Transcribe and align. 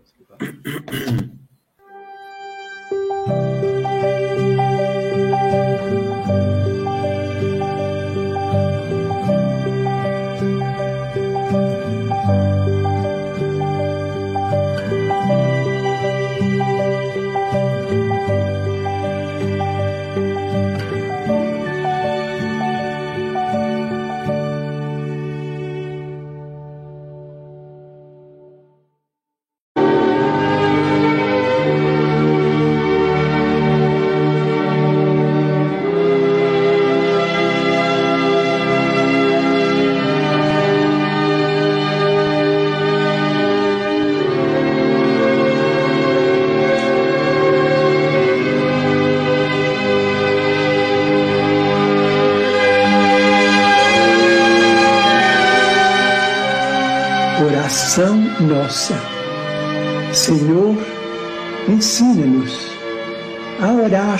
nossa. 0.00 1.09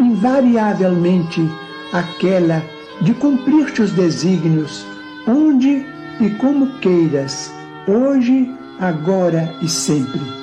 invariavelmente, 0.00 1.48
aquela 1.92 2.62
de 3.00 3.14
cumprir 3.14 3.72
teus 3.72 3.92
desígnios, 3.92 4.84
onde 5.26 5.86
e 6.20 6.30
como 6.38 6.78
queiras, 6.78 7.52
hoje, 7.86 8.54
agora 8.78 9.54
e 9.62 9.68
sempre. 9.68 10.39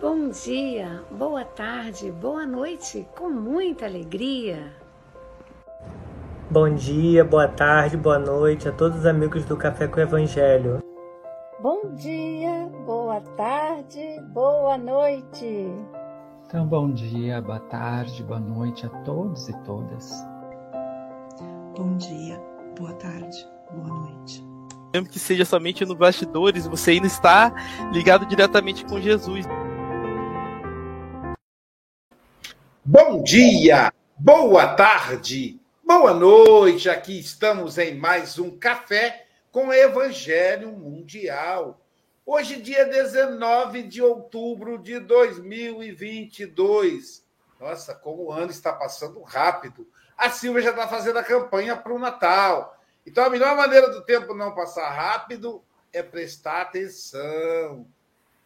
Bom 0.00 0.30
dia, 0.30 1.04
boa 1.10 1.44
tarde, 1.44 2.10
boa 2.12 2.46
noite, 2.46 3.06
com 3.16 3.28
muita 3.28 3.84
alegria. 3.86 4.72
Bom 6.50 6.74
dia, 6.74 7.24
boa 7.24 7.48
tarde, 7.48 7.96
boa 7.96 8.18
noite 8.18 8.68
a 8.68 8.72
todos 8.72 9.00
os 9.00 9.06
amigos 9.06 9.44
do 9.44 9.56
Café 9.56 9.86
com 9.86 9.98
o 9.98 10.02
Evangelho. 10.02 10.78
Bom 11.60 11.92
dia, 11.94 12.70
boa 12.86 13.20
tarde, 13.36 14.20
boa 14.28 14.78
noite. 14.78 15.66
Então, 16.46 16.66
bom 16.66 16.90
dia, 16.90 17.42
boa 17.42 17.60
tarde, 17.60 18.22
boa 18.22 18.40
noite 18.40 18.86
a 18.86 18.88
todos 19.02 19.48
e 19.48 19.52
todas. 19.64 20.10
Bom 21.76 21.96
dia, 21.98 22.40
boa 22.78 22.94
tarde, 22.94 23.46
boa 23.70 23.88
noite. 23.88 24.47
Mesmo 24.92 25.08
que 25.08 25.18
seja 25.18 25.44
somente 25.44 25.84
no 25.84 25.94
bastidores, 25.94 26.66
você 26.66 26.92
ainda 26.92 27.06
está 27.06 27.52
ligado 27.92 28.24
diretamente 28.24 28.86
com 28.86 28.98
Jesus. 29.00 29.44
Bom 32.82 33.22
dia, 33.22 33.92
boa 34.16 34.68
tarde, 34.68 35.60
boa 35.84 36.14
noite. 36.14 36.88
Aqui 36.88 37.20
estamos 37.20 37.76
em 37.76 37.96
mais 37.96 38.38
um 38.38 38.58
café 38.58 39.26
com 39.52 39.70
Evangelho 39.70 40.72
Mundial. 40.72 41.78
Hoje, 42.24 42.56
dia 42.56 42.86
19 42.86 43.82
de 43.82 44.02
outubro 44.02 44.78
de 44.78 44.98
2022. 45.00 47.22
Nossa, 47.60 47.94
como 47.94 48.24
o 48.24 48.32
ano 48.32 48.50
está 48.50 48.72
passando 48.72 49.20
rápido. 49.22 49.86
A 50.16 50.30
Silvia 50.30 50.62
já 50.62 50.70
está 50.70 50.88
fazendo 50.88 51.18
a 51.18 51.24
campanha 51.24 51.76
para 51.76 51.92
o 51.92 51.98
Natal. 51.98 52.77
Então, 53.08 53.24
a 53.24 53.30
melhor 53.30 53.56
maneira 53.56 53.90
do 53.90 54.04
tempo 54.04 54.34
não 54.34 54.54
passar 54.54 54.90
rápido 54.90 55.62
é 55.92 56.02
prestar 56.02 56.62
atenção 56.62 57.86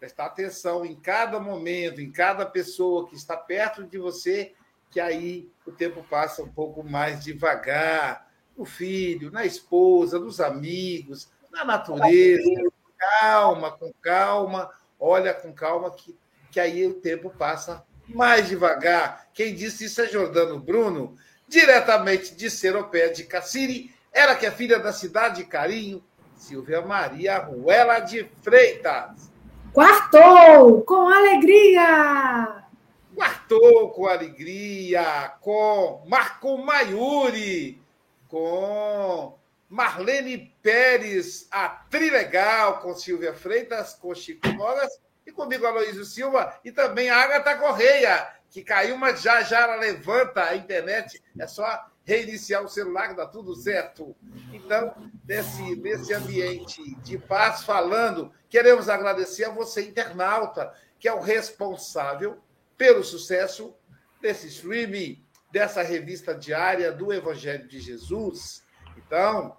prestar 0.02 0.26
atenção 0.26 0.84
em 0.84 0.96
cada 0.96 1.38
momento, 1.38 2.00
em 2.00 2.10
cada 2.10 2.44
pessoa 2.44 3.08
que 3.08 3.14
está 3.14 3.36
perto 3.36 3.84
de 3.84 3.98
você, 3.98 4.52
que 4.90 4.98
aí 4.98 5.48
o 5.64 5.70
tempo 5.70 6.04
passa 6.10 6.42
um 6.42 6.48
pouco 6.48 6.82
mais 6.82 7.22
devagar. 7.22 8.28
No 8.56 8.64
filho, 8.64 9.30
na 9.30 9.46
esposa, 9.46 10.18
nos 10.18 10.40
amigos, 10.40 11.30
na 11.52 11.64
natureza. 11.64 12.50
Calma, 12.98 13.70
com 13.70 13.92
calma, 14.02 14.70
olha 14.98 15.32
com 15.32 15.52
calma, 15.52 15.88
que, 15.92 16.18
que 16.50 16.58
aí 16.58 16.84
o 16.84 16.94
tempo 16.94 17.30
passa 17.30 17.84
mais 18.08 18.48
devagar. 18.48 19.28
Quem 19.32 19.54
disse 19.54 19.84
isso 19.84 20.02
é 20.02 20.08
Jordano 20.08 20.58
Bruno, 20.58 21.16
diretamente 21.46 22.34
de 22.34 22.50
Seropé 22.50 23.08
de 23.08 23.22
Cassiri, 23.22 23.94
ela 24.12 24.34
que 24.34 24.46
é 24.46 24.50
filha 24.50 24.78
da 24.78 24.92
cidade 24.92 25.36
de 25.36 25.44
Carinho, 25.44 26.02
Silvia 26.36 26.82
Maria 26.82 27.38
Ruela 27.38 28.00
de 28.00 28.28
Freitas. 28.42 29.32
Quartou 29.72 30.82
com 30.82 31.08
alegria! 31.08 32.62
Quartou 33.14 33.90
com 33.90 34.06
alegria, 34.06 35.34
com 35.40 36.02
Marco 36.06 36.58
Maiuri, 36.58 37.80
com 38.28 39.38
Marlene 39.68 40.54
Pérez, 40.62 41.46
a 41.50 41.68
Trilegal, 41.68 42.80
com 42.80 42.94
Silvia 42.94 43.34
Freitas, 43.34 43.94
com 43.94 44.14
Chico 44.14 44.48
Moras 44.48 45.00
e 45.26 45.32
comigo, 45.32 45.66
Aloysio 45.66 46.04
Silva, 46.04 46.58
e 46.64 46.72
também 46.72 47.08
a 47.08 47.16
Agatha 47.16 47.56
Correia, 47.56 48.28
que 48.50 48.62
caiu, 48.62 48.96
mas 48.96 49.22
já 49.22 49.42
já 49.42 49.60
ela 49.60 49.76
levanta 49.76 50.44
a 50.44 50.56
internet. 50.56 51.22
É 51.38 51.46
só 51.46 51.86
reiniciar 52.04 52.62
o 52.62 52.68
celular, 52.68 53.14
dá 53.14 53.26
tudo 53.26 53.54
certo. 53.54 54.14
Então, 54.52 54.94
nesse, 55.26 55.76
nesse 55.76 56.12
ambiente 56.12 56.96
de 56.96 57.18
paz, 57.18 57.62
falando, 57.64 58.32
queremos 58.48 58.88
agradecer 58.88 59.44
a 59.44 59.50
você, 59.50 59.82
internauta, 59.82 60.72
que 60.98 61.08
é 61.08 61.14
o 61.14 61.20
responsável 61.20 62.38
pelo 62.76 63.04
sucesso 63.04 63.74
desse 64.20 64.48
streaming, 64.48 65.24
dessa 65.50 65.82
revista 65.82 66.34
diária 66.34 66.90
do 66.92 67.12
Evangelho 67.12 67.68
de 67.68 67.80
Jesus. 67.80 68.64
Então, 68.96 69.56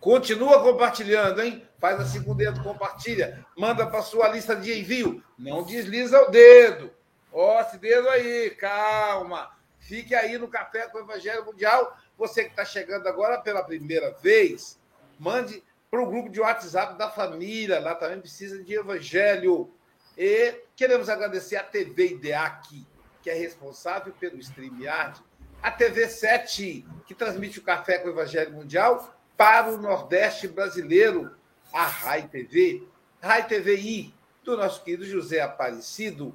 continua 0.00 0.62
compartilhando, 0.62 1.42
hein? 1.42 1.66
Faz 1.78 2.00
assim 2.00 2.22
com 2.22 2.32
o 2.32 2.34
dedo, 2.34 2.62
compartilha, 2.62 3.44
manda 3.56 3.86
para 3.86 4.02
sua 4.02 4.28
lista 4.28 4.54
de 4.54 4.78
envio. 4.78 5.22
Não 5.38 5.62
desliza 5.62 6.20
o 6.20 6.30
dedo. 6.30 6.92
Ó, 7.32 7.60
esse 7.60 7.78
dedo 7.78 8.08
aí, 8.08 8.50
calma. 8.50 9.57
Fique 9.78 10.14
aí 10.14 10.36
no 10.38 10.48
Café 10.48 10.88
com 10.88 10.98
o 10.98 11.02
Evangelho 11.02 11.44
Mundial. 11.44 11.96
Você 12.16 12.44
que 12.44 12.50
está 12.50 12.64
chegando 12.64 13.06
agora 13.06 13.38
pela 13.40 13.62
primeira 13.62 14.10
vez, 14.12 14.78
mande 15.18 15.62
para 15.90 16.02
o 16.02 16.06
grupo 16.06 16.28
de 16.28 16.40
WhatsApp 16.40 16.98
da 16.98 17.10
família. 17.10 17.80
Lá 17.80 17.94
também 17.94 18.20
precisa 18.20 18.62
de 18.62 18.74
evangelho. 18.74 19.72
E 20.16 20.62
queremos 20.74 21.08
agradecer 21.08 21.56
a 21.56 21.62
TV 21.62 22.12
IDEAC, 22.12 22.86
que 23.22 23.30
é 23.30 23.34
responsável 23.34 24.12
pelo 24.18 24.38
StreamYard, 24.38 25.22
a 25.62 25.70
TV 25.70 26.08
7, 26.08 26.86
que 27.06 27.14
transmite 27.14 27.58
o 27.58 27.62
Café 27.62 27.98
com 27.98 28.08
o 28.08 28.12
Evangelho 28.12 28.52
Mundial 28.52 29.14
para 29.36 29.70
o 29.70 29.76
Nordeste 29.76 30.48
brasileiro, 30.48 31.34
a 31.72 31.84
RAI 31.84 32.28
TV, 32.28 32.86
RAI 33.20 33.46
TVI, 33.46 34.14
do 34.44 34.56
nosso 34.56 34.82
querido 34.82 35.04
José 35.04 35.40
Aparecido, 35.40 36.34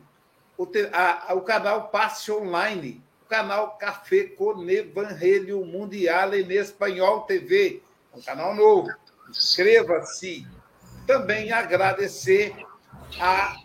o, 0.57 0.68
a, 0.94 1.34
o 1.34 1.42
canal 1.42 1.90
Passe 1.90 2.31
Online, 2.31 3.04
canal 3.33 3.80
Café 3.80 4.25
com 4.25 4.69
Evangelho 4.69 5.65
Mundial 5.65 6.35
em 6.35 6.53
Espanhol 6.53 7.21
TV, 7.21 7.81
um 8.13 8.21
canal 8.21 8.53
novo. 8.53 8.89
Inscreva-se. 9.27 10.47
Também 11.07 11.51
agradecer 11.51 12.56
a, 13.19 13.57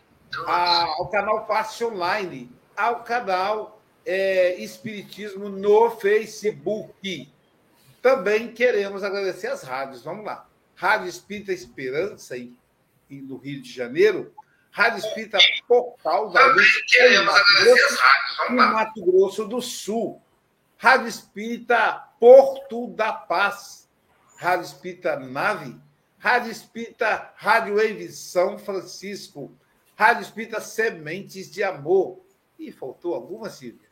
a, 0.47 0.85
ao 0.85 1.11
canal 1.11 1.45
Passe 1.45 1.85
Online, 1.85 2.51
ao 2.75 3.05
canal 3.05 3.79
é, 4.07 4.55
Espiritismo 4.55 5.51
no 5.51 5.91
Facebook. 5.91 7.31
Também 8.01 8.51
queremos 8.51 9.05
agradecer 9.05 9.49
as 9.49 9.63
rádios. 9.63 10.03
Vamos 10.03 10.25
lá. 10.25 10.49
Rádio 10.77 11.09
Espírita 11.09 11.53
Esperança, 11.53 12.39
em, 12.39 12.57
em, 13.11 13.21
no 13.21 13.37
Rio 13.37 13.61
de 13.61 13.71
Janeiro. 13.71 14.33
Rádio 14.71 14.99
Espírita 14.99 15.39
Portal 15.67 16.31
da 16.31 16.47
Luz, 16.47 16.83
em 16.95 17.25
Mato, 17.25 17.45
Grosso, 17.61 18.03
em 18.51 18.55
Mato 18.55 19.05
Grosso 19.05 19.45
do 19.47 19.61
Sul. 19.61 20.23
Rádio 20.77 21.09
Espírita 21.09 21.93
Porto 22.21 22.89
da 22.89 23.13
Paz. 23.13 23.89
Rádio 24.37 24.67
Espírita 24.67 25.19
Nave. 25.19 25.77
Rádio 26.19 26.53
Espírita 26.53 27.33
Rádio 27.37 27.77
Wave 27.77 28.09
São 28.13 28.59
Francisco. 28.59 29.53
Rádio 29.97 30.23
Espírita 30.23 30.61
Sementes 30.61 31.51
de 31.51 31.65
Amor. 31.65 32.21
E 32.59 32.71
faltou 32.71 33.15
alguma, 33.15 33.51
Silvia? 33.51 33.89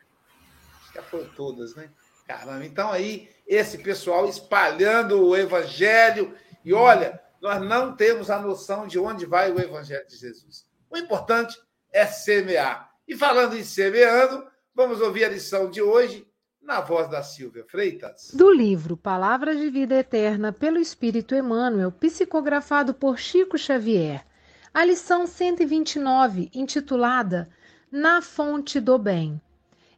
Já 0.94 1.02
foram 1.02 1.28
todas, 1.30 1.74
né? 1.74 1.90
Caramba, 2.26 2.64
então 2.64 2.90
aí, 2.90 3.28
esse 3.46 3.78
pessoal 3.78 4.28
espalhando 4.28 5.26
o 5.26 5.36
evangelho. 5.36 6.36
E 6.64 6.72
olha, 6.72 7.20
nós 7.40 7.62
não 7.62 7.94
temos 7.94 8.30
a 8.30 8.40
noção 8.40 8.86
de 8.86 8.98
onde 8.98 9.26
vai 9.26 9.52
o 9.52 9.60
evangelho 9.60 10.06
de 10.06 10.16
Jesus. 10.16 10.66
O 10.90 10.96
importante 10.96 11.58
é 11.92 12.06
semear. 12.06 12.90
E 13.06 13.16
falando 13.16 13.56
em 13.56 13.64
semeando, 13.64 14.46
vamos 14.74 15.00
ouvir 15.00 15.24
a 15.24 15.28
lição 15.28 15.70
de 15.70 15.80
hoje 15.80 16.26
na 16.60 16.80
voz 16.80 17.08
da 17.08 17.22
Silvia 17.22 17.64
Freitas. 17.64 18.32
Do 18.34 18.50
livro 18.50 18.96
Palavras 18.96 19.58
de 19.58 19.70
Vida 19.70 19.94
Eterna 19.94 20.52
pelo 20.52 20.78
Espírito 20.78 21.34
Emmanuel, 21.34 21.92
psicografado 21.92 22.92
por 22.92 23.18
Chico 23.18 23.56
Xavier. 23.56 24.26
A 24.74 24.84
lição 24.84 25.26
129, 25.26 26.50
intitulada 26.52 27.48
Na 27.90 28.20
Fonte 28.20 28.80
do 28.80 28.98
Bem. 28.98 29.40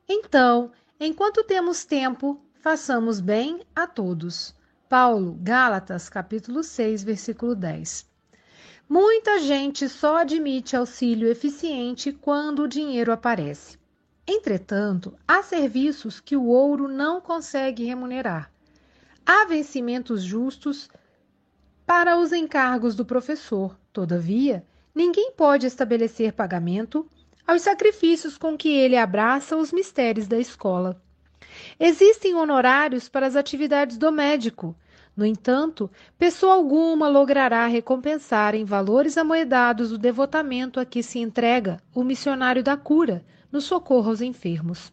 Então, 0.06 0.70
enquanto 1.00 1.42
temos 1.42 1.84
tempo, 1.84 2.40
façamos 2.60 3.18
bem 3.18 3.62
a 3.74 3.86
todos. 3.86 4.54
Paulo, 4.88 5.36
Gálatas, 5.42 6.08
capítulo 6.08 6.62
6, 6.62 7.04
versículo 7.04 7.54
10. 7.54 8.06
Muita 8.88 9.38
gente 9.38 9.86
só 9.86 10.16
admite 10.16 10.74
auxílio 10.74 11.28
eficiente 11.28 12.10
quando 12.10 12.62
o 12.62 12.68
dinheiro 12.68 13.12
aparece. 13.12 13.78
Entretanto, 14.26 15.14
há 15.28 15.42
serviços 15.42 16.20
que 16.20 16.38
o 16.38 16.46
ouro 16.46 16.88
não 16.88 17.20
consegue 17.20 17.84
remunerar. 17.84 18.50
Há 19.26 19.44
vencimentos 19.44 20.22
justos 20.22 20.88
para 21.84 22.18
os 22.18 22.32
encargos 22.32 22.94
do 22.94 23.04
professor. 23.04 23.78
Todavia, 23.92 24.64
ninguém 24.94 25.32
pode 25.32 25.66
estabelecer 25.66 26.32
pagamento 26.32 27.06
aos 27.46 27.60
sacrifícios 27.60 28.38
com 28.38 28.56
que 28.56 28.70
ele 28.70 28.96
abraça 28.96 29.54
os 29.54 29.70
mistérios 29.70 30.26
da 30.26 30.38
escola. 30.38 30.98
Existem 31.78 32.34
honorários 32.34 33.08
para 33.08 33.26
as 33.26 33.36
atividades 33.36 33.96
do 33.96 34.10
médico, 34.10 34.76
no 35.18 35.26
entanto, 35.26 35.90
pessoa 36.16 36.54
alguma 36.54 37.08
logrará 37.08 37.66
recompensar 37.66 38.54
em 38.54 38.64
valores 38.64 39.18
amoedados 39.18 39.90
o 39.90 39.98
devotamento 39.98 40.78
a 40.78 40.84
que 40.84 41.02
se 41.02 41.18
entrega 41.18 41.78
o 41.92 42.04
missionário 42.04 42.62
da 42.62 42.76
cura 42.76 43.24
no 43.50 43.60
socorro 43.60 44.10
aos 44.10 44.20
enfermos. 44.20 44.92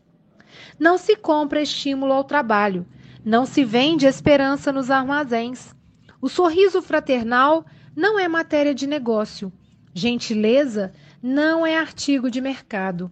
Não 0.79 0.97
se 0.97 1.15
compra 1.15 1.61
estímulo 1.61 2.11
ao 2.11 2.23
trabalho, 2.23 2.87
não 3.23 3.45
se 3.45 3.63
vende 3.63 4.07
esperança 4.07 4.71
nos 4.71 4.89
armazéns. 4.89 5.75
O 6.19 6.27
sorriso 6.27 6.81
fraternal 6.81 7.63
não 7.95 8.19
é 8.19 8.27
matéria 8.27 8.73
de 8.73 8.87
negócio. 8.87 9.53
Gentileza 9.93 10.91
não 11.21 11.63
é 11.63 11.77
artigo 11.77 12.31
de 12.31 12.41
mercado. 12.41 13.11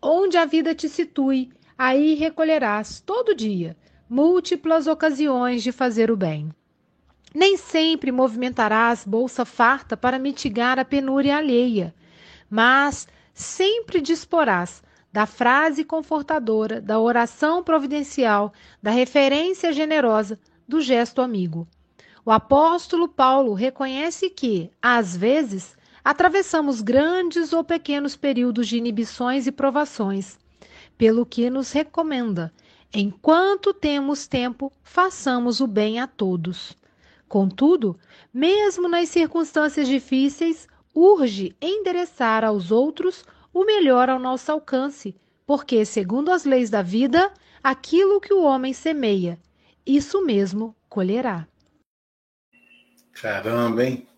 Onde 0.00 0.36
a 0.36 0.44
vida 0.44 0.76
te 0.76 0.88
situe, 0.88 1.50
aí 1.78 2.14
recolherás 2.14 3.00
todo 3.00 3.34
dia 3.34 3.76
múltiplas 4.08 4.86
ocasiões 4.86 5.62
de 5.62 5.72
fazer 5.72 6.10
o 6.10 6.16
bem. 6.16 6.50
Nem 7.34 7.56
sempre 7.56 8.12
movimentarás 8.12 9.04
bolsa 9.04 9.44
farta 9.44 9.96
para 9.96 10.18
mitigar 10.18 10.78
a 10.78 10.84
penúria 10.84 11.36
alheia, 11.36 11.94
mas 12.48 13.06
sempre 13.34 14.00
disporás 14.00 14.82
da 15.12 15.26
frase 15.26 15.84
confortadora, 15.84 16.80
da 16.80 17.00
oração 17.00 17.62
providencial, 17.62 18.52
da 18.82 18.90
referência 18.90 19.72
generosa, 19.72 20.38
do 20.68 20.80
gesto 20.80 21.20
amigo. 21.20 21.66
O 22.24 22.30
apóstolo 22.30 23.08
Paulo 23.08 23.54
reconhece 23.54 24.30
que, 24.30 24.70
às 24.80 25.16
vezes, 25.16 25.76
atravessamos 26.04 26.80
grandes 26.80 27.52
ou 27.52 27.64
pequenos 27.64 28.14
períodos 28.14 28.68
de 28.68 28.76
inibições 28.76 29.46
e 29.46 29.52
provações, 29.52 30.38
pelo 30.96 31.26
que 31.26 31.50
nos 31.50 31.72
recomenda 31.72 32.52
Enquanto 32.98 33.74
temos 33.74 34.26
tempo, 34.26 34.72
façamos 34.82 35.60
o 35.60 35.66
bem 35.66 36.00
a 36.00 36.06
todos. 36.06 36.76
Contudo, 37.28 37.98
mesmo 38.32 38.88
nas 38.88 39.08
circunstâncias 39.08 39.86
difíceis, 39.86 40.66
urge 40.94 41.54
endereçar 41.60 42.42
aos 42.42 42.70
outros 42.70 43.24
o 43.52 43.64
melhor 43.64 44.08
ao 44.08 44.18
nosso 44.18 44.50
alcance, 44.50 45.14
porque, 45.46 45.84
segundo 45.84 46.30
as 46.30 46.44
leis 46.44 46.70
da 46.70 46.80
vida, 46.80 47.30
aquilo 47.62 48.20
que 48.20 48.32
o 48.32 48.42
homem 48.42 48.72
semeia, 48.72 49.38
isso 49.84 50.24
mesmo 50.24 50.74
colherá. 50.88 51.46
Caramba, 53.12 53.84
hein? 53.84 54.08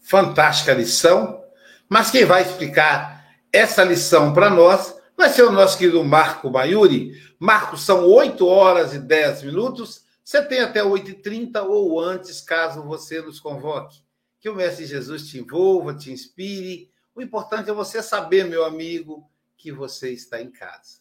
Fantástica 0.00 0.74
lição. 0.74 1.42
Mas 1.88 2.10
quem 2.10 2.24
vai 2.24 2.42
explicar 2.42 3.24
essa 3.52 3.82
lição 3.84 4.34
para 4.34 4.50
nós 4.50 4.94
vai 5.16 5.30
ser 5.30 5.44
o 5.44 5.50
nosso 5.50 5.78
querido 5.78 6.04
Marco 6.04 6.50
Maiuri. 6.50 7.12
Marco, 7.38 7.76
são 7.76 8.06
8 8.06 8.46
horas 8.46 8.94
e 8.94 8.98
10 8.98 9.44
minutos. 9.44 10.04
Você 10.22 10.44
tem 10.44 10.60
até 10.60 10.82
8h30 10.82 11.64
ou 11.64 11.98
antes, 11.98 12.40
caso 12.40 12.82
você 12.82 13.22
nos 13.22 13.40
convoque. 13.40 14.02
Que 14.38 14.50
o 14.50 14.54
Mestre 14.54 14.84
Jesus 14.84 15.28
te 15.28 15.38
envolva, 15.38 15.94
te 15.94 16.12
inspire. 16.12 16.90
O 17.14 17.22
importante 17.22 17.70
é 17.70 17.72
você 17.72 18.02
saber, 18.02 18.44
meu 18.44 18.64
amigo, 18.64 19.28
que 19.56 19.72
você 19.72 20.12
está 20.12 20.40
em 20.40 20.50
casa. 20.50 21.00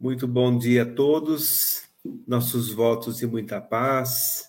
Muito 0.00 0.26
bom 0.26 0.58
dia 0.58 0.82
a 0.82 0.94
todos. 0.94 1.84
Nossos 2.26 2.70
votos 2.72 3.18
de 3.18 3.26
muita 3.26 3.60
paz. 3.60 4.44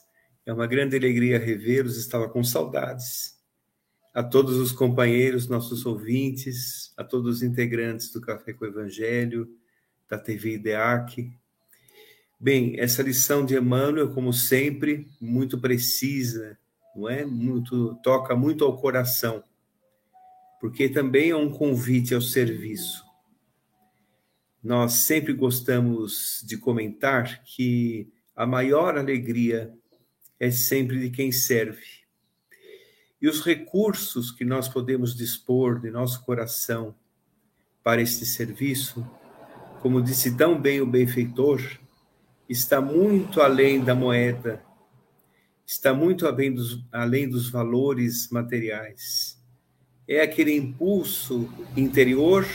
É 0.46 0.52
uma 0.52 0.68
grande 0.68 0.98
alegria 0.98 1.40
revê-los. 1.40 1.98
Estava 1.98 2.28
com 2.28 2.44
saudades 2.44 3.35
a 4.16 4.24
todos 4.24 4.56
os 4.56 4.72
companheiros, 4.72 5.50
nossos 5.50 5.86
ouvintes, 5.86 6.94
a 6.96 7.04
todos 7.04 7.36
os 7.36 7.44
integrantes 7.44 8.10
do 8.14 8.22
Café 8.22 8.54
com 8.54 8.64
o 8.64 8.68
Evangelho, 8.70 9.46
da 10.10 10.18
TV 10.18 10.54
IDEAC. 10.54 11.34
Bem, 12.40 12.80
essa 12.80 13.04
lição 13.04 13.46
de 13.46 13.58
Emmanuel, 13.58 14.14
como 14.14 14.32
sempre, 14.32 15.10
muito 15.20 15.60
precisa, 15.60 16.58
não 16.96 17.10
é? 17.10 17.26
Muito 17.26 17.96
toca 18.02 18.36
muito 18.38 18.64
ao 18.64 18.78
coração. 18.78 19.44
porque 20.62 20.90
também 20.90 21.30
é 21.30 21.36
um 21.36 21.52
convite 21.52 22.16
ao 22.16 22.22
serviço. 22.22 23.04
Nós 24.64 24.94
sempre 24.94 25.34
gostamos 25.34 26.44
de 26.48 26.58
comentar 26.58 27.44
que 27.44 28.12
a 28.36 28.48
maior 28.48 28.98
alegria 28.98 29.72
é 30.40 30.50
sempre 30.50 31.00
de 31.00 31.12
quem 31.12 31.32
serve. 31.32 32.05
E 33.22 33.30
os 33.30 33.42
recursos 33.42 34.32
que 34.32 34.44
nós 34.44 34.68
podemos 34.68 35.16
dispor 35.16 35.80
de 35.80 35.90
nosso 35.90 36.24
coração 36.24 36.94
para 37.84 38.02
este 38.02 38.26
serviço, 38.26 39.08
como 39.82 40.02
disse 40.02 40.36
tão 40.36 40.60
bem 40.60 40.82
o 40.82 40.86
benfeitor, 40.86 41.62
está 42.50 42.82
muito 42.82 43.42
além 43.42 43.84
da 43.84 43.96
moeda, 43.96 44.64
está 45.66 45.94
muito 45.94 46.28
além 46.28 46.54
dos, 46.54 46.84
além 46.92 47.30
dos 47.30 47.50
valores 47.50 48.30
materiais. 48.30 49.42
É 50.08 50.22
aquele 50.22 50.56
impulso 50.56 51.50
interior 51.76 52.46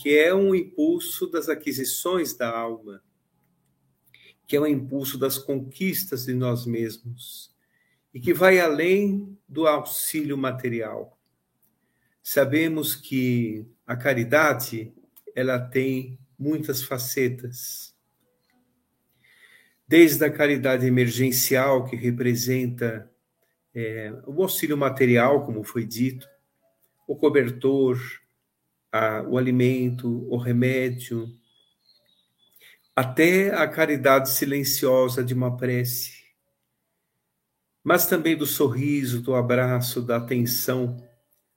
que 0.00 0.16
é 0.16 0.32
um 0.32 0.54
impulso 0.54 1.26
das 1.26 1.48
aquisições 1.48 2.32
da 2.32 2.48
alma, 2.48 3.02
que 4.46 4.56
é 4.56 4.60
um 4.60 4.66
impulso 4.66 5.18
das 5.18 5.36
conquistas 5.36 6.26
de 6.26 6.34
nós 6.34 6.64
mesmos 6.64 7.50
e 8.18 8.20
que 8.20 8.34
vai 8.34 8.58
além 8.58 9.38
do 9.48 9.68
auxílio 9.68 10.36
material. 10.36 11.16
Sabemos 12.20 12.96
que 12.96 13.64
a 13.86 13.94
caridade 13.96 14.92
ela 15.36 15.56
tem 15.56 16.18
muitas 16.36 16.82
facetas. 16.82 17.94
Desde 19.86 20.24
a 20.24 20.32
caridade 20.32 20.84
emergencial, 20.84 21.84
que 21.84 21.94
representa 21.94 23.08
é, 23.72 24.12
o 24.26 24.42
auxílio 24.42 24.76
material, 24.76 25.46
como 25.46 25.62
foi 25.62 25.86
dito, 25.86 26.28
o 27.06 27.14
cobertor, 27.14 28.00
a, 28.90 29.22
o 29.28 29.38
alimento, 29.38 30.26
o 30.28 30.36
remédio, 30.36 31.32
até 32.96 33.54
a 33.54 33.68
caridade 33.68 34.28
silenciosa 34.28 35.22
de 35.22 35.34
uma 35.34 35.56
prece, 35.56 36.17
mas 37.82 38.06
também 38.06 38.36
do 38.36 38.46
sorriso, 38.46 39.20
do 39.20 39.34
abraço, 39.34 40.02
da 40.02 40.16
atenção, 40.16 40.96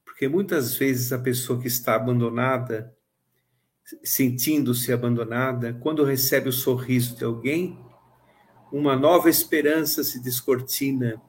porque 0.06 0.28
muitas 0.28 0.76
vezes 0.76 1.12
a 1.12 1.20
pessoa 1.20 1.60
que 1.60 1.68
está 1.68 1.96
abandonada, 1.96 2.96
sentindo-se 4.04 4.94
abandonada, 4.94 5.74
quando 5.82 6.04
recebe 6.04 6.50
o 6.50 6.54
sorriso 6.54 7.16
de 7.16 7.24
alguém, 7.24 7.78
uma 8.72 8.96
nova 8.96 9.30
esperança 9.30 10.04
se 10.04 10.22
descortina 10.22 11.22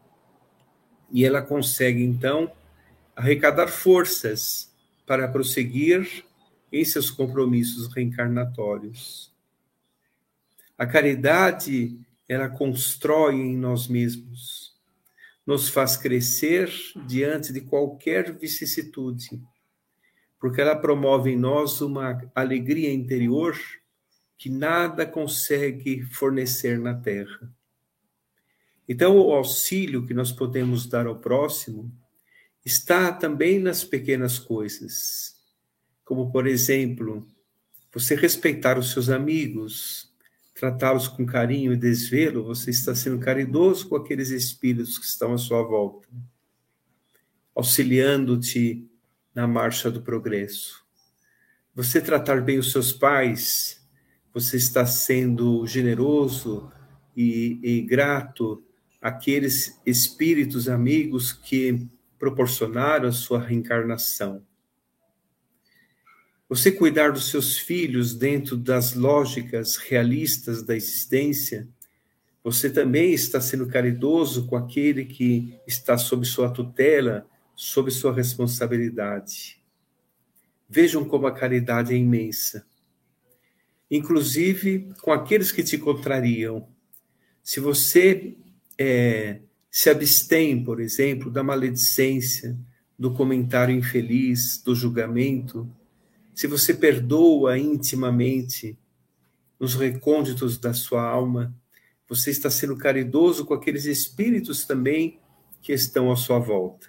e 1.11 1.25
ela 1.25 1.43
consegue 1.43 2.03
então 2.03 2.53
arrecadar 3.17 3.69
forças 3.69 4.73
para 5.07 5.29
prosseguir 5.29 6.25
em 6.73 6.85
seus 6.85 7.11
compromissos 7.11 7.93
reencarnatórios. 7.93 9.33
A 10.79 10.87
caridade, 10.87 11.99
ela 12.29 12.49
constrói 12.49 13.35
em 13.35 13.57
nós 13.57 13.89
mesmos, 13.89 14.62
nos 15.47 15.69
faz 15.69 15.97
crescer 15.97 16.71
diante 17.07 17.53
de 17.53 17.61
qualquer 17.61 18.37
vicissitude, 18.37 19.43
porque 20.39 20.61
ela 20.61 20.77
promove 20.77 21.31
em 21.31 21.37
nós 21.37 21.81
uma 21.81 22.21
alegria 22.35 22.93
interior 22.93 23.57
que 24.39 24.49
nada 24.49 25.07
consegue 25.07 26.03
fornecer 26.03 26.79
na 26.79 26.95
terra. 26.95 27.53
Então, 28.89 29.17
o 29.17 29.33
auxílio 29.33 30.07
que 30.07 30.13
nós 30.13 30.33
podemos 30.33 30.87
dar 30.87 31.07
ao 31.07 31.19
próximo 31.19 31.93
está 32.65 33.13
também 33.13 33.59
nas 33.59 33.85
pequenas 33.85 34.39
coisas, 34.39 35.37
como, 36.05 36.31
por 36.31 36.47
exemplo, 36.47 37.27
você 37.93 38.15
respeitar 38.15 38.79
os 38.79 38.91
seus 38.91 39.09
amigos, 39.09 40.12
tratá-los 40.63 41.09
com 41.09 41.27
carinho 41.27 41.73
e 41.73 41.77
desvelo, 41.77 42.45
você 42.45 42.71
está 42.71 42.95
sendo 42.95 43.19
caridoso 43.19 43.89
com 43.89 43.97
aqueles 43.97 44.31
espíritos 44.31 44.97
que 44.97 45.05
estão 45.05 45.35
à 45.35 45.39
sua 45.39 45.61
volta, 45.61 46.07
auxiliando-te 47.53 48.89
na 49.35 49.45
marcha 49.45 49.91
do 49.91 50.03
progresso. 50.03 50.87
Você 51.75 52.01
tratar 52.01 52.43
bem 52.43 52.61
os 52.61 52.71
seus 52.71 52.93
pais, 52.93 53.85
você 54.33 54.57
está 54.57 54.87
sendo 54.87 55.67
generoso 55.67 56.71
e, 57.17 57.59
e 57.61 57.83
grato 57.83 58.65
àqueles 59.01 59.81
espíritos 59.85 60.69
amigos 60.69 61.33
que 61.33 61.89
proporcionaram 62.21 63.09
a 63.09 63.13
sua 63.13 63.41
reencarnação. 63.41 64.47
Você 66.55 66.71
cuidar 66.71 67.13
dos 67.13 67.31
seus 67.31 67.57
filhos 67.57 68.15
dentro 68.15 68.59
das 68.59 68.93
lógicas 68.93 69.77
realistas 69.77 70.63
da 70.63 70.77
existência, 70.77 71.67
você 72.45 72.69
também 72.69 73.15
está 73.15 73.41
sendo 73.41 73.67
caridoso 73.67 74.47
com 74.47 74.55
aquele 74.55 75.07
que 75.07 75.59
está 75.67 75.97
sob 75.97 76.27
sua 76.27 76.51
tutela, 76.51 77.27
sob 77.57 77.91
sua 77.91 78.13
responsabilidade. 78.13 79.63
Vejam 80.69 81.07
como 81.07 81.27
a 81.27 81.33
caridade 81.33 81.95
é 81.95 81.97
imensa. 81.97 82.67
Inclusive 83.91 84.93
com 85.01 85.11
aqueles 85.11 85.51
que 85.51 85.63
te 85.63 85.79
contrariam. 85.79 86.69
Se 87.43 87.61
você 87.61 88.37
é, 88.77 89.41
se 89.71 89.89
abstém, 89.89 90.63
por 90.63 90.83
exemplo, 90.83 91.31
da 91.31 91.43
maledicência, 91.43 92.55
do 92.99 93.11
comentário 93.15 93.75
infeliz, 93.75 94.63
do 94.63 94.75
julgamento, 94.75 95.67
se 96.35 96.47
você 96.47 96.75
perdoa 96.75 97.59
intimamente 97.59 98.79
nos 99.59 99.75
recônditos 99.75 100.59
da 100.59 100.73
sua 100.73 101.03
alma, 101.03 101.55
você 102.09 102.31
está 102.31 102.51
sendo 102.51 102.77
caridoso 102.77 103.45
com 103.45 103.55
aqueles 103.55 103.85
espíritos 103.85 104.65
também 104.65 105.21
que 105.61 105.73
estão 105.73 106.11
à 106.11 106.17
sua 106.17 106.39
volta. 106.39 106.89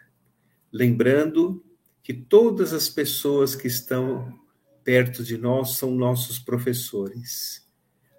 Lembrando 0.72 1.64
que 2.02 2.14
todas 2.14 2.74
as 2.74 2.90
pessoas 2.90 3.56
que 3.56 3.68
estão 3.68 4.38
perto 4.84 5.24
de 5.24 5.38
nós 5.38 5.78
são 5.78 5.92
nossos 5.92 6.40
professores. 6.40 7.66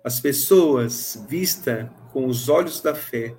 As 0.02 0.20
pessoas 0.20 1.24
vistas 1.28 1.90
com 2.12 2.26
os 2.26 2.48
olhos 2.48 2.80
da 2.80 2.94
fé 2.94 3.36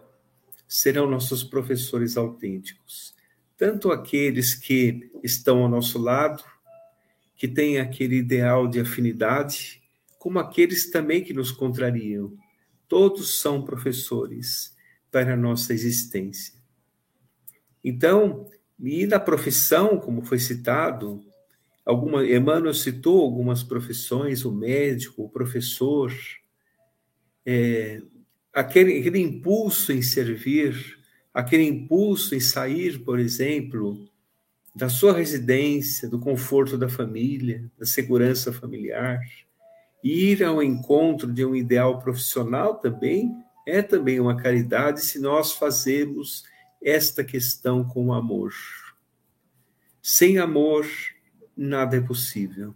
serão 0.68 1.10
nossos 1.10 1.44
professores 1.44 2.18
autênticos. 2.18 3.16
Tanto 3.58 3.92
aqueles 3.92 4.54
que 4.54 5.10
estão 5.24 5.64
ao 5.64 5.70
nosso 5.70 5.98
lado, 5.98 6.44
que 7.36 7.48
têm 7.48 7.80
aquele 7.80 8.18
ideal 8.18 8.68
de 8.68 8.80
afinidade, 8.80 9.82
como 10.18 10.40
aqueles 10.40 10.90
também 10.90 11.24
que 11.24 11.34
nos 11.34 11.52
contrariam. 11.52 12.34
Todos 12.88 13.40
são 13.40 13.64
professores 13.64 14.76
para 15.12 15.34
a 15.34 15.38
nossa 15.38 15.74
existência. 15.74 16.54
Então, 17.84 18.50
e 18.80 19.06
na 19.06 19.20
profissão, 19.20 20.00
como 20.00 20.24
foi 20.24 20.40
citado, 20.40 21.24
alguma, 21.86 22.26
Emmanuel 22.26 22.74
citou 22.74 23.22
algumas 23.22 23.64
profissões, 23.64 24.44
o 24.44 24.52
médico, 24.52 25.24
o 25.24 25.30
professor, 25.30 26.12
é, 27.46 28.02
aquele, 28.52 29.00
aquele 29.00 29.20
impulso 29.20 29.92
em 29.92 30.02
servir, 30.02 31.00
aquele 31.34 31.64
impulso 31.64 32.34
em 32.34 32.40
sair, 32.40 33.00
por 33.04 33.20
exemplo, 33.20 34.10
da 34.76 34.90
sua 34.90 35.14
residência, 35.14 36.10
do 36.10 36.20
conforto 36.20 36.78
da 36.78 36.90
família, 36.90 37.72
da 37.80 37.86
segurança 37.86 38.52
familiar. 38.52 39.22
Ir 40.04 40.44
ao 40.44 40.62
encontro 40.62 41.32
de 41.32 41.46
um 41.46 41.56
ideal 41.56 42.00
profissional 42.00 42.76
também 42.76 43.32
é 43.66 43.82
também 43.82 44.20
uma 44.20 44.36
caridade 44.36 45.02
se 45.02 45.20
nós 45.20 45.54
fazemos 45.54 46.44
esta 46.84 47.24
questão 47.24 47.84
com 47.84 48.14
amor. 48.14 48.54
Sem 50.02 50.38
amor, 50.38 50.86
nada 51.56 51.96
é 51.96 52.02
possível. 52.02 52.76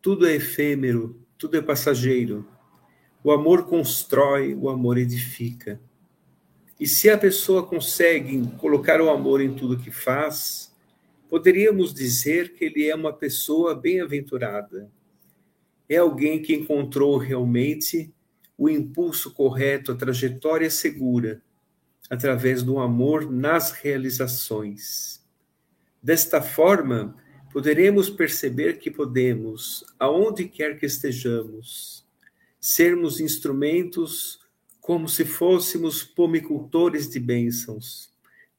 Tudo 0.00 0.26
é 0.26 0.36
efêmero, 0.36 1.20
tudo 1.36 1.56
é 1.58 1.60
passageiro. 1.60 2.48
O 3.22 3.32
amor 3.32 3.66
constrói, 3.66 4.54
o 4.54 4.70
amor 4.70 4.98
edifica. 4.98 5.80
E 6.78 6.86
se 6.86 7.10
a 7.10 7.18
pessoa 7.18 7.66
consegue 7.66 8.46
colocar 8.58 9.00
o 9.00 9.10
amor 9.10 9.40
em 9.40 9.54
tudo 9.54 9.78
que 9.78 9.90
faz, 9.90 10.63
poderíamos 11.34 11.92
dizer 11.92 12.54
que 12.54 12.66
ele 12.66 12.88
é 12.88 12.94
uma 12.94 13.12
pessoa 13.12 13.74
bem-aventurada. 13.74 14.88
É 15.88 15.96
alguém 15.96 16.40
que 16.40 16.54
encontrou 16.54 17.16
realmente 17.16 18.14
o 18.56 18.70
impulso 18.70 19.34
correto, 19.34 19.90
a 19.90 19.96
trajetória 19.96 20.70
segura, 20.70 21.42
através 22.08 22.62
do 22.62 22.78
amor 22.78 23.28
nas 23.28 23.72
realizações. 23.72 25.26
Desta 26.00 26.40
forma, 26.40 27.16
poderemos 27.52 28.08
perceber 28.08 28.78
que 28.78 28.88
podemos, 28.88 29.84
aonde 29.98 30.46
quer 30.46 30.78
que 30.78 30.86
estejamos, 30.86 32.06
sermos 32.60 33.18
instrumentos 33.18 34.38
como 34.80 35.08
se 35.08 35.24
fôssemos 35.24 36.04
pomicultores 36.04 37.10
de 37.10 37.18
bênçãos 37.18 38.13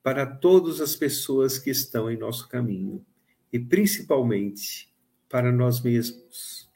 para 0.05 0.23
todas 0.23 0.81
as 0.81 0.95
pessoas 0.95 1.57
que 1.57 1.71
estão 1.71 2.11
em 2.11 2.15
nosso 2.15 2.47
caminho. 2.47 3.03
e 3.51 3.57
principalmente 3.57 4.93
para 5.29 5.51
nós 5.51 5.81
mesmos. 5.81 6.69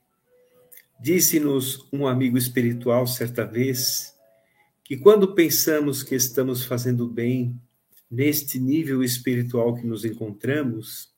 Disse-nos 0.99 1.87
um 1.91 2.07
amigo 2.07 2.37
espiritual 2.37 3.05
certa 3.05 3.45
vez 3.45 4.15
que 4.83 4.97
quando 4.97 5.35
pensamos 5.35 6.01
que 6.01 6.15
estamos 6.15 6.63
fazendo 6.63 7.05
bem 7.05 7.59
neste 8.09 8.59
nível 8.59 9.03
espiritual 9.03 9.75
que 9.75 9.85
nos 9.85 10.05
encontramos, 10.05 11.13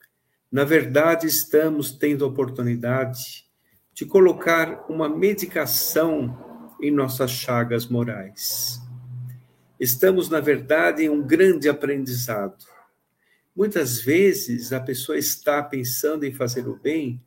na 0.52 0.64
verdade 0.66 1.28
estamos 1.28 1.92
tendo 1.92 2.26
a 2.26 2.28
oportunidade 2.28 3.46
de 3.94 4.06
colocar 4.06 4.86
uma 4.90 5.08
medicação 5.08 6.76
em 6.82 6.92
nossas 6.92 7.32
chagas 7.32 7.86
morais. 7.86 8.82
Estamos, 9.82 10.30
na 10.30 10.40
verdade, 10.40 11.02
em 11.02 11.10
um 11.10 11.26
grande 11.26 11.68
aprendizado. 11.68 12.64
Muitas 13.56 14.00
vezes 14.00 14.72
a 14.72 14.80
pessoa 14.80 15.18
está 15.18 15.64
pensando 15.64 16.24
em 16.24 16.32
fazer 16.32 16.68
o 16.68 16.78
bem 16.78 17.20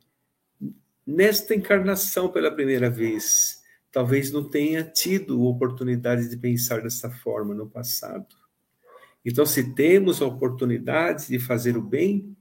nesta 1.05 1.53
encarnação 1.53 2.31
pela 2.31 2.49
primeira 2.49 2.89
vez. 2.89 3.61
Talvez 3.91 4.31
não 4.31 4.49
tenha 4.49 4.85
tido 4.85 5.43
oportunidade 5.43 6.29
de 6.29 6.37
pensar 6.37 6.81
dessa 6.81 7.09
forma 7.09 7.53
no 7.53 7.69
passado. 7.69 8.33
Então, 9.25 9.45
se 9.45 9.73
temos 9.73 10.21
a 10.21 10.25
oportunidade 10.25 11.27
de 11.27 11.39
fazer 11.39 11.75
o 11.75 11.81
bem, 11.81 12.37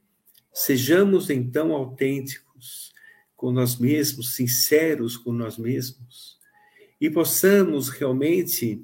sejamos 0.52 1.28
então 1.28 1.72
autênticos 1.72 2.92
com 3.34 3.50
nós 3.50 3.80
mesmos, 3.80 4.36
sinceros 4.36 5.16
com 5.16 5.32
nós 5.32 5.58
mesmos, 5.58 6.38
e 7.00 7.10
possamos 7.10 7.88
realmente 7.88 8.80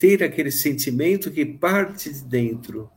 ter 0.00 0.24
aquele 0.24 0.50
sentimento 0.50 1.30
que 1.30 1.44
parte 1.44 2.10
de 2.10 2.24
dentro, 2.24 2.90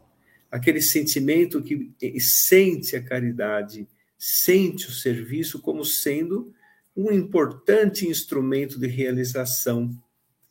aquele 0.50 0.82
sentimento 0.82 1.62
que 1.62 1.94
sente 2.22 2.96
a 2.96 3.04
caridade, 3.04 3.86
sente 4.18 4.88
o 4.88 4.92
serviço 4.92 5.62
como 5.62 5.84
sendo 5.84 6.56
um 6.96 7.12
importante 7.12 8.08
instrumento 8.08 8.80
de 8.80 8.88
realização 8.88 10.02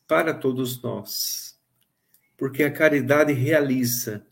para 0.07 0.31
todos 0.31 0.79
nós. 0.79 1.57
Porque 2.37 2.63
a 2.63 2.71
caridade 2.71 3.33
realiza, 3.33 4.23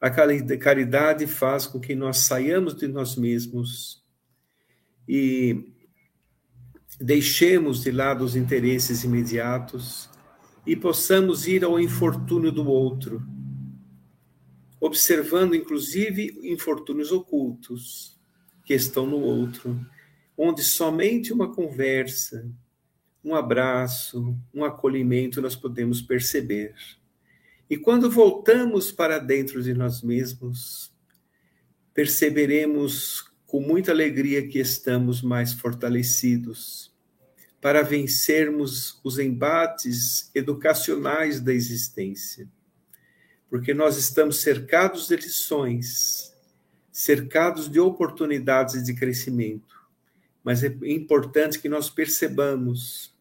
a 0.00 0.10
caridade 0.10 1.26
faz 1.26 1.66
com 1.66 1.80
que 1.80 1.96
nós 1.96 2.18
saiamos 2.18 2.76
de 2.76 2.86
nós 2.86 3.16
mesmos 3.16 4.00
e 5.08 5.72
deixemos 7.00 7.82
de 7.82 7.90
lado 7.90 8.24
os 8.24 8.36
interesses 8.36 9.02
imediatos 9.02 10.11
e 10.66 10.76
possamos 10.76 11.46
ir 11.46 11.64
ao 11.64 11.78
infortúnio 11.80 12.52
do 12.52 12.68
outro, 12.68 13.22
observando 14.80 15.54
inclusive 15.54 16.38
infortúnios 16.42 17.10
ocultos 17.10 18.18
que 18.64 18.74
estão 18.74 19.06
no 19.06 19.18
outro, 19.18 19.84
onde 20.36 20.62
somente 20.62 21.32
uma 21.32 21.52
conversa, 21.52 22.48
um 23.24 23.34
abraço, 23.34 24.36
um 24.52 24.64
acolhimento 24.64 25.42
nós 25.42 25.56
podemos 25.56 26.00
perceber. 26.00 26.74
E 27.68 27.76
quando 27.76 28.10
voltamos 28.10 28.92
para 28.92 29.18
dentro 29.18 29.62
de 29.62 29.74
nós 29.74 30.02
mesmos, 30.02 30.92
perceberemos 31.94 33.30
com 33.46 33.60
muita 33.60 33.92
alegria 33.92 34.46
que 34.46 34.58
estamos 34.58 35.22
mais 35.22 35.52
fortalecidos 35.52 36.91
para 37.62 37.84
vencermos 37.84 39.00
os 39.04 39.20
embates 39.20 40.32
educacionais 40.34 41.40
da 41.40 41.54
existência. 41.54 42.50
Porque 43.48 43.72
nós 43.72 43.96
estamos 43.96 44.40
cercados 44.40 45.06
de 45.06 45.14
lições, 45.14 46.34
cercados 46.90 47.70
de 47.70 47.78
oportunidades 47.78 48.82
de 48.82 48.92
crescimento. 48.92 49.80
Mas 50.42 50.64
é 50.64 50.76
importante 50.82 51.60
que 51.60 51.68
nós 51.68 51.88
percebamos 51.88 53.14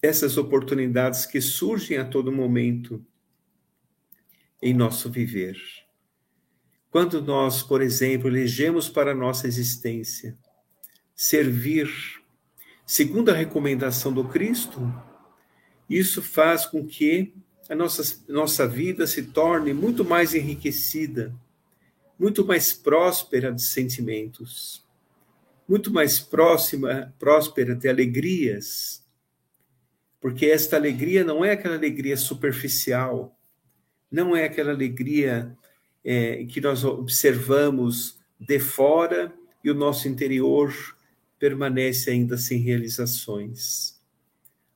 essas 0.00 0.36
oportunidades 0.36 1.26
que 1.26 1.40
surgem 1.40 1.98
a 1.98 2.04
todo 2.04 2.30
momento 2.30 3.04
em 4.62 4.72
nosso 4.72 5.10
viver. 5.10 5.56
Quando 6.90 7.20
nós, 7.20 7.60
por 7.60 7.82
exemplo, 7.82 8.28
elegemos 8.28 8.88
para 8.88 9.10
a 9.10 9.16
nossa 9.16 9.48
existência 9.48 10.38
servir 11.12 12.22
segundo 12.86 13.30
a 13.30 13.34
recomendação 13.34 14.12
do 14.12 14.24
Cristo, 14.24 14.80
isso 15.88 16.22
faz 16.22 16.66
com 16.66 16.86
que 16.86 17.34
a 17.68 17.74
nossa, 17.74 18.02
nossa 18.28 18.66
vida 18.66 19.06
se 19.06 19.22
torne 19.22 19.72
muito 19.72 20.04
mais 20.04 20.34
enriquecida, 20.34 21.34
muito 22.18 22.44
mais 22.46 22.72
próspera 22.72 23.52
de 23.52 23.62
sentimentos, 23.62 24.84
muito 25.68 25.92
mais 25.92 26.20
próxima, 26.20 27.14
próspera 27.18 27.74
de 27.74 27.88
alegrias, 27.88 29.02
porque 30.20 30.46
esta 30.46 30.76
alegria 30.76 31.24
não 31.24 31.44
é 31.44 31.52
aquela 31.52 31.76
alegria 31.76 32.16
superficial, 32.16 33.38
não 34.10 34.36
é 34.36 34.44
aquela 34.44 34.72
alegria 34.72 35.56
é, 36.04 36.44
que 36.44 36.60
nós 36.60 36.84
observamos 36.84 38.18
de 38.38 38.58
fora 38.58 39.32
e 39.62 39.70
o 39.70 39.74
nosso 39.74 40.06
interior 40.06 40.72
permanece 41.44 42.10
ainda 42.10 42.38
sem 42.38 42.58
realizações. 42.58 44.00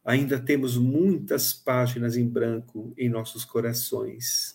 Ainda 0.05 0.39
temos 0.39 0.77
muitas 0.77 1.51
páginas 1.51 2.15
em 2.15 2.29
branco 2.29 2.93
em 2.99 3.09
nossos 3.09 3.43
corações. 3.43 4.55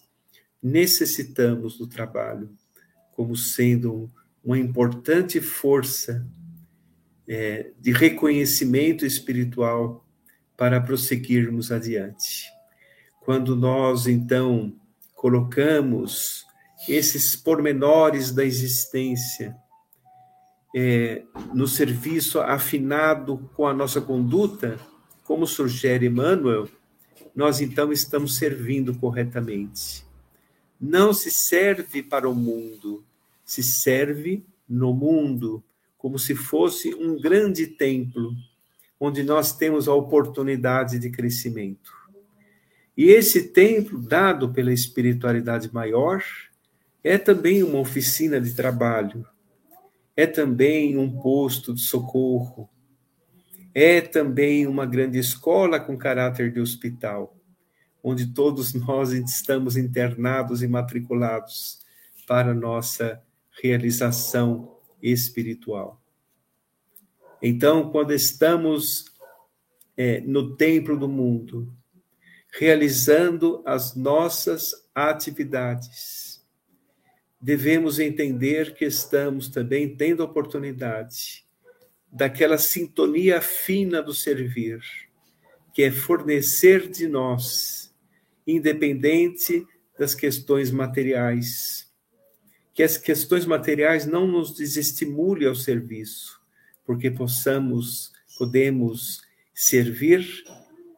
Necessitamos 0.62 1.80
do 1.80 1.88
trabalho 1.88 2.56
como 3.13 3.36
sendo 3.36 4.12
uma 4.43 4.60
importante 4.60 5.41
força 5.41 6.23
é, 7.28 7.71
de 7.80 7.91
reconhecimento 7.91 9.08
espiritual 9.08 10.08
para 10.56 10.80
prosseguirmos 10.80 11.71
adiante. 11.71 12.45
Quando 13.21 13.56
nós, 13.56 14.06
então, 14.06 14.76
colocamos 15.15 16.45
esses 16.88 17.36
pormenores 17.36 18.32
da 18.32 18.45
existência, 18.45 19.58
é, 20.73 21.23
no 21.53 21.67
serviço 21.67 22.39
afinado 22.39 23.49
com 23.55 23.67
a 23.67 23.73
nossa 23.73 24.01
conduta, 24.01 24.79
como 25.23 25.45
sugere 25.45 26.07
Emmanuel, 26.07 26.67
nós 27.36 27.62
então 27.62 27.91
estamos 27.91 28.36
servindo 28.36 28.95
corretamente. 28.95 30.05
Não 30.79 31.13
se 31.13 31.31
serve 31.31 32.03
para 32.03 32.29
o 32.29 32.36
mundo, 32.36 33.03
se 33.45 33.63
serve 33.63 34.43
no 34.67 34.93
mundo, 34.93 35.63
como 35.97 36.19
se 36.19 36.36
fosse 36.36 36.93
um 36.93 37.19
grande 37.19 37.67
templo, 37.67 38.33
onde 38.99 39.23
nós 39.23 39.55
temos 39.55 39.88
a 39.88 39.93
oportunidade 39.93 40.99
de 40.99 41.09
crescimento. 41.09 41.91
E 42.95 43.05
esse 43.05 43.49
templo, 43.49 43.99
dado 43.99 44.49
pela 44.49 44.71
espiritualidade 44.71 45.73
maior, 45.73 46.23
é 47.03 47.17
também 47.17 47.63
uma 47.63 47.79
oficina 47.79 48.39
de 48.39 48.53
trabalho, 48.53 49.25
é 50.15 50.28
também 50.28 50.97
um 50.97 51.19
posto 51.21 51.73
de 51.73 51.82
socorro, 51.82 52.69
é 53.73 54.02
também 54.02 54.67
uma 54.67 54.86
grande 54.86 55.17
escola 55.17 55.80
com 55.80 55.97
caráter 55.97 56.52
de 56.52 56.60
hospital, 56.60 57.36
onde 58.04 58.28
todos 58.28 58.73
nós 58.73 59.12
estamos 59.12 59.76
internados 59.76 60.62
e 60.62 60.67
matriculados 60.67 61.80
para 62.28 62.54
nossa 62.54 63.21
realização 63.62 64.78
espiritual. 65.02 66.02
Então, 67.41 67.91
quando 67.91 68.13
estamos 68.13 69.06
é, 69.97 70.21
no 70.21 70.56
templo 70.56 70.97
do 70.97 71.10
mundo, 71.10 71.73
realizando 72.54 73.62
as 73.65 73.95
nossas 73.95 74.71
atividades, 74.93 76.22
devemos 77.43 77.99
entender 77.99 78.73
que 78.73 78.86
estamos 78.86 79.49
também 79.49 79.93
tendo 79.97 80.23
a 80.23 80.25
oportunidade 80.25 81.45
daquela 82.10 82.58
sintonia 82.58 83.41
fina 83.41 84.01
do 84.01 84.13
servir, 84.13 84.79
que 85.73 85.84
é 85.84 85.91
fornecer 85.91 86.89
de 86.89 87.06
nós, 87.06 87.93
independente 88.47 89.67
das 89.99 90.15
questões 90.15 90.71
materiais. 90.71 91.91
Que 92.73 92.82
as 92.82 92.97
questões 92.97 93.45
materiais 93.45 94.06
não 94.06 94.25
nos 94.25 94.56
desestimulem 94.56 95.45
ao 95.45 95.53
serviço, 95.53 96.39
porque 96.86 97.12
possamos, 97.12 98.13
podemos 98.38 99.19
servir 99.53 100.25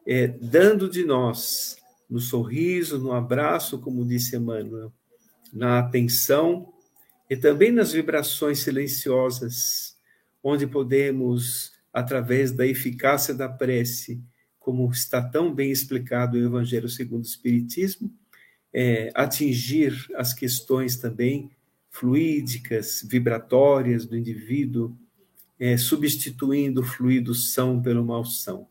é, 0.06 0.28
dando 0.28 0.88
de 0.88 1.04
nós, 1.04 1.76
no 2.08 2.20
sorriso, 2.20 3.00
no 3.00 3.12
abraço, 3.12 3.80
como 3.80 4.06
disse 4.06 4.36
Emmanuel, 4.36 4.92
na 5.52 5.78
atenção 5.78 6.72
e 7.28 7.36
também 7.36 7.72
nas 7.72 7.92
vibrações 7.92 8.60
silenciosas, 8.60 9.96
onde 10.42 10.66
podemos, 10.66 11.72
através 11.92 12.52
da 12.52 12.66
eficácia 12.66 13.34
da 13.34 13.48
prece, 13.48 14.22
como 14.58 14.90
está 14.90 15.22
tão 15.22 15.54
bem 15.54 15.70
explicado 15.70 16.38
no 16.38 16.46
Evangelho 16.46 16.88
segundo 16.88 17.24
o 17.24 17.28
Espiritismo, 17.28 18.12
é, 18.72 19.10
atingir 19.14 19.94
as 20.14 20.34
questões 20.34 20.96
também 20.96 21.50
fluídicas, 21.90 23.02
vibratórias 23.08 24.04
do 24.04 24.16
indivíduo, 24.16 24.96
é, 25.58 25.76
substituindo 25.76 26.82
o 26.82 26.84
fluido 26.84 27.34
são 27.34 27.80
pelo 27.80 28.04
malsão. 28.04 28.68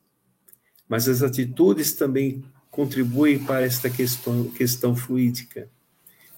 Mas 0.88 1.08
as 1.10 1.24
atitudes 1.24 1.94
também 1.94 2.44
contribuem 2.70 3.40
para 3.44 3.66
esta 3.66 3.90
questão, 3.90 4.50
questão 4.52 4.96
fluídica, 4.96 5.70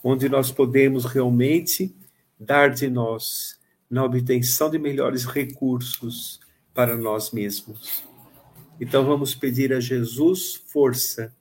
onde 0.04 0.30
nós 0.30 0.52
podemos 0.52 1.06
realmente 1.06 1.96
dar 2.40 2.70
de 2.70 2.90
nós 2.90 3.60
na 3.90 4.04
obtenção 4.04 4.70
de 4.70 4.78
melhores 4.78 5.26
recursos 5.26 6.40
para 6.74 6.96
nós 6.96 7.32
mesmos. 7.32 8.04
Então 8.80 9.06
vamos 9.06 9.34
pedir 9.34 9.74
a 9.74 9.80
Jesus 9.80 10.56
força, 10.68 11.34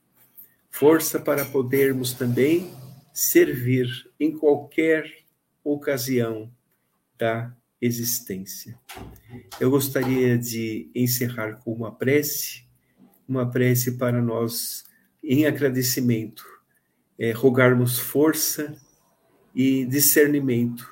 força 0.70 1.20
para 1.20 1.44
podermos 1.44 2.12
também 2.14 2.72
servir 3.12 3.88
em 4.18 4.36
qualquer 4.36 5.24
ocasião 5.62 6.50
da 7.18 7.54
existência. 7.80 8.78
Eu 9.60 9.70
gostaria 9.70 10.38
de 10.38 10.90
encerrar 10.94 11.56
com 11.56 11.72
uma 11.72 11.92
prece, 11.92 12.64
uma 13.28 13.50
prece 13.50 13.92
para 13.92 14.22
nós, 14.22 14.84
em 15.22 15.46
agradecimento, 15.46 16.44
é, 17.18 17.32
rogarmos 17.32 17.98
força 17.98 18.76
e 19.54 19.84
discernimento 19.86 20.88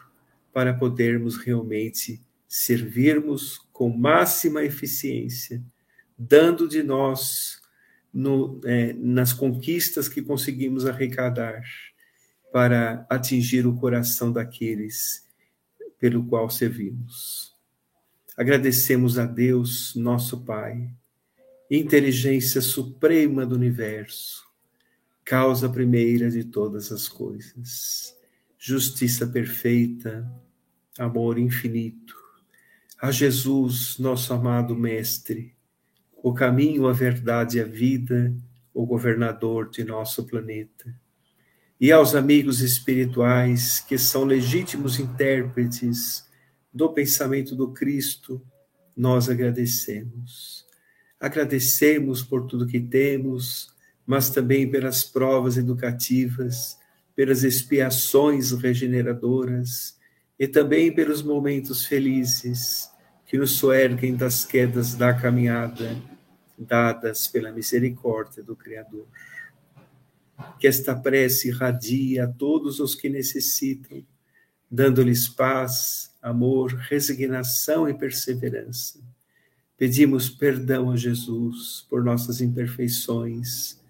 para 0.52 0.72
podermos 0.72 1.36
realmente 1.36 2.22
servirmos 2.48 3.58
com 3.72 3.88
máxima 3.88 4.62
eficiência, 4.62 5.62
dando 6.16 6.68
de 6.68 6.82
nós 6.82 7.60
no, 8.12 8.60
é, 8.64 8.92
nas 8.92 9.32
conquistas 9.32 10.08
que 10.08 10.22
conseguimos 10.22 10.86
arrecadar 10.86 11.62
para 12.52 13.04
atingir 13.10 13.66
o 13.66 13.74
coração 13.74 14.30
daqueles 14.30 15.24
pelo 15.98 16.24
qual 16.24 16.48
servimos. 16.48 17.52
Agradecemos 18.36 19.18
a 19.18 19.26
Deus, 19.26 19.94
nosso 19.96 20.44
Pai, 20.44 20.88
inteligência 21.68 22.60
suprema 22.60 23.44
do 23.44 23.56
universo, 23.56 24.43
causa 25.24 25.68
primeira 25.68 26.30
de 26.30 26.44
todas 26.44 26.92
as 26.92 27.08
coisas, 27.08 28.14
justiça 28.58 29.26
perfeita, 29.26 30.30
amor 30.98 31.38
infinito. 31.38 32.14
A 33.00 33.10
Jesus, 33.10 33.98
nosso 33.98 34.32
amado 34.32 34.76
Mestre, 34.76 35.54
o 36.22 36.32
caminho, 36.32 36.86
a 36.86 36.92
verdade 36.92 37.58
e 37.58 37.60
a 37.60 37.64
vida, 37.64 38.34
o 38.72 38.86
governador 38.86 39.70
de 39.70 39.84
nosso 39.84 40.24
planeta 40.24 40.94
e 41.80 41.90
aos 41.90 42.14
amigos 42.14 42.60
espirituais 42.60 43.80
que 43.80 43.98
são 43.98 44.24
legítimos 44.24 44.98
intérpretes 44.98 46.24
do 46.72 46.92
pensamento 46.92 47.54
do 47.54 47.72
Cristo, 47.72 48.40
nós 48.96 49.28
agradecemos. 49.28 50.64
Agradecemos 51.18 52.22
por 52.22 52.46
tudo 52.46 52.66
que 52.66 52.80
temos, 52.80 53.73
mas 54.06 54.30
também 54.30 54.70
pelas 54.70 55.04
provas 55.04 55.56
educativas, 55.56 56.78
pelas 57.14 57.44
expiações 57.44 58.50
regeneradoras 58.52 59.98
e 60.38 60.48
também 60.48 60.92
pelos 60.92 61.22
momentos 61.22 61.86
felizes 61.86 62.90
que 63.26 63.38
nos 63.38 63.52
soerguem 63.52 64.16
das 64.16 64.44
quedas 64.44 64.94
da 64.94 65.14
caminhada 65.14 65.96
dadas 66.56 67.26
pela 67.26 67.50
misericórdia 67.50 68.42
do 68.42 68.54
Criador 68.54 69.06
que 70.58 70.66
esta 70.66 70.94
prece 70.94 71.48
irradie 71.48 72.18
a 72.18 72.26
todos 72.26 72.80
os 72.80 72.94
que 72.94 73.08
necessitam, 73.08 74.04
dando-lhes 74.70 75.28
paz, 75.28 76.14
amor, 76.20 76.74
resignação 76.74 77.88
e 77.88 77.94
perseverança. 77.94 79.00
Pedimos 79.76 80.28
perdão 80.28 80.90
a 80.90 80.96
Jesus 80.96 81.86
por 81.88 82.04
nossas 82.04 82.40
imperfeições, 82.40 83.80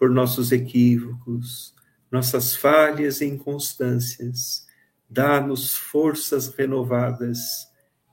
por 0.00 0.08
nossos 0.08 0.50
equívocos, 0.50 1.74
nossas 2.10 2.56
falhas 2.56 3.20
e 3.20 3.26
inconstâncias. 3.26 4.66
Dá-nos 5.06 5.76
forças 5.76 6.48
renovadas 6.48 7.38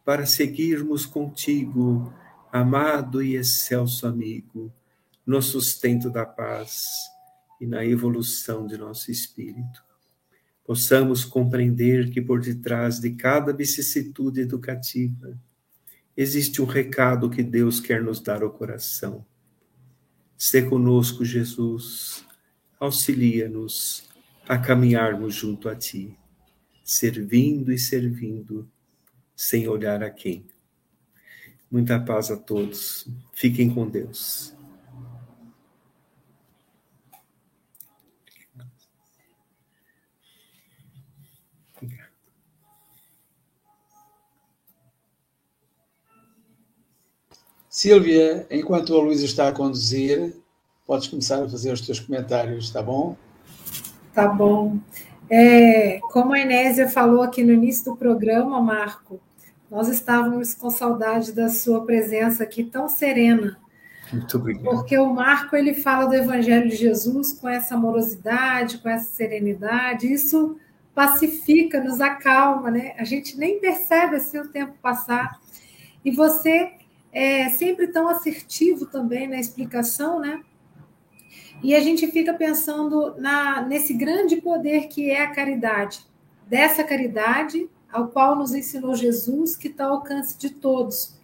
para 0.04 0.26
seguirmos 0.26 1.06
contigo, 1.06 2.14
amado 2.52 3.24
e 3.24 3.38
excelso 3.38 4.06
amigo, 4.06 4.70
no 5.26 5.42
sustento 5.42 6.10
da 6.10 6.26
paz 6.26 6.84
e 7.62 7.66
na 7.66 7.86
evolução 7.86 8.68
de 8.68 8.78
nosso 8.78 9.10
espírito. 9.10 9.82
Possamos 10.66 11.24
compreender 11.24 12.10
que 12.10 12.22
por 12.22 12.42
detrás 12.42 13.00
de 13.00 13.12
cada 13.12 13.54
vicissitude 13.54 14.42
educativa 14.42 15.40
existe 16.18 16.62
um 16.62 16.66
recado 16.66 17.30
que 17.30 17.44
Deus 17.44 17.80
quer 17.80 18.04
nos 18.04 18.20
dar 18.20 18.44
ao 18.44 18.52
coração. 18.52 19.26
Se 20.38 20.62
conosco, 20.62 21.26
Jesus, 21.26 22.24
auxilia-nos 22.80 24.08
a 24.48 24.58
caminharmos 24.58 25.34
junto 25.34 25.68
a 25.68 25.76
Ti, 25.76 26.16
servindo 26.84 27.72
e 27.72 27.80
servindo, 27.80 28.70
sem 29.36 29.68
olhar 29.68 30.04
a 30.04 30.12
quem. 30.12 30.46
Muita 31.72 32.00
paz 32.00 32.30
a 32.30 32.38
todos. 32.38 33.10
Fiquem 33.34 33.74
com 33.74 33.90
Deus. 33.90 34.57
Silvia, 47.78 48.48
enquanto 48.50 48.96
a 48.96 49.00
Luísa 49.00 49.24
está 49.24 49.48
a 49.48 49.52
conduzir, 49.52 50.34
podes 50.84 51.10
começar 51.10 51.44
a 51.44 51.48
fazer 51.48 51.72
os 51.72 51.80
teus 51.80 52.00
comentários, 52.00 52.66
está 52.66 52.82
bom? 52.82 53.16
Tá 54.16 54.28
bom. 54.28 54.80
É, 55.30 56.00
como 56.12 56.34
a 56.34 56.40
Enésia 56.40 56.90
falou 56.90 57.22
aqui 57.22 57.44
no 57.44 57.54
início 57.54 57.86
do 57.86 57.96
programa, 57.96 58.60
Marco, 58.60 59.20
nós 59.70 59.90
estávamos 59.90 60.56
com 60.56 60.72
saudade 60.72 61.32
da 61.34 61.50
sua 61.50 61.86
presença 61.86 62.42
aqui 62.42 62.64
tão 62.64 62.90
serena. 62.90 63.60
Muito 64.12 64.38
obrigado. 64.38 64.64
Porque 64.64 64.98
o 64.98 65.14
Marco 65.14 65.56
ele 65.56 65.76
fala 65.76 66.08
do 66.08 66.16
Evangelho 66.16 66.68
de 66.68 66.78
Jesus 66.78 67.34
com 67.34 67.48
essa 67.48 67.76
amorosidade, 67.76 68.80
com 68.80 68.90
essa 68.90 69.14
serenidade. 69.14 70.12
Isso 70.12 70.58
pacifica, 70.96 71.80
nos 71.80 72.02
acalma, 72.02 72.72
né? 72.72 72.96
A 72.98 73.04
gente 73.04 73.38
nem 73.38 73.60
percebe 73.60 74.16
assim 74.16 74.40
o 74.40 74.48
tempo 74.48 74.74
passar. 74.82 75.40
E 76.04 76.10
você 76.10 76.72
é 77.18 77.50
sempre 77.50 77.88
tão 77.88 78.08
assertivo 78.08 78.86
também 78.86 79.28
na 79.28 79.40
explicação, 79.40 80.20
né? 80.20 80.44
E 81.64 81.74
a 81.74 81.80
gente 81.80 82.06
fica 82.12 82.32
pensando 82.32 83.16
na, 83.18 83.64
nesse 83.64 83.92
grande 83.94 84.36
poder 84.36 84.88
que 84.88 85.10
é 85.10 85.24
a 85.24 85.32
caridade, 85.32 86.06
dessa 86.46 86.84
caridade 86.84 87.68
ao 87.92 88.10
qual 88.10 88.36
nos 88.36 88.54
ensinou 88.54 88.94
Jesus, 88.94 89.56
que 89.56 89.68
está 89.68 89.86
ao 89.86 89.94
alcance 89.94 90.38
de 90.38 90.52
todos, 90.52 91.18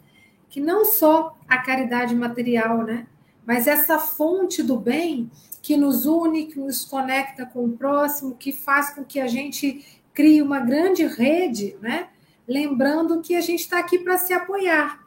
que 0.49 0.59
não 0.59 0.83
só 0.83 1.37
a 1.47 1.59
caridade 1.59 2.15
material, 2.15 2.81
né? 2.83 3.05
Mas 3.45 3.67
essa 3.67 3.99
fonte 3.99 4.63
do 4.63 4.79
bem 4.79 5.29
que 5.61 5.77
nos 5.77 6.07
une, 6.07 6.47
que 6.47 6.59
nos 6.59 6.83
conecta 6.83 7.45
com 7.45 7.65
o 7.65 7.77
próximo, 7.77 8.35
que 8.35 8.51
faz 8.51 8.89
com 8.95 9.03
que 9.03 9.19
a 9.19 9.27
gente 9.27 9.85
crie 10.11 10.41
uma 10.41 10.59
grande 10.59 11.05
rede, 11.05 11.77
né? 11.79 12.07
Lembrando 12.47 13.21
que 13.21 13.35
a 13.35 13.41
gente 13.41 13.59
está 13.59 13.77
aqui 13.77 13.99
para 13.99 14.17
se 14.17 14.33
apoiar, 14.33 15.02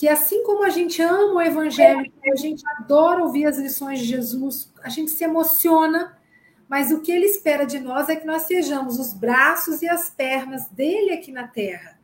que 0.00 0.08
assim 0.08 0.42
como 0.44 0.64
a 0.64 0.70
gente 0.70 1.02
ama 1.02 1.34
o 1.34 1.42
Evangelho, 1.42 2.10
a 2.32 2.34
gente 2.34 2.66
adora 2.66 3.22
ouvir 3.22 3.44
as 3.44 3.58
lições 3.58 3.98
de 3.98 4.06
Jesus, 4.06 4.72
a 4.82 4.88
gente 4.88 5.10
se 5.10 5.22
emociona, 5.22 6.18
mas 6.66 6.90
o 6.90 7.02
que 7.02 7.12
ele 7.12 7.26
espera 7.26 7.66
de 7.66 7.78
nós 7.78 8.08
é 8.08 8.16
que 8.16 8.26
nós 8.26 8.44
sejamos 8.44 8.98
os 8.98 9.12
braços 9.12 9.82
e 9.82 9.88
as 9.90 10.08
pernas 10.08 10.66
dele 10.68 11.12
aqui 11.12 11.30
na 11.30 11.46
Terra, 11.46 12.00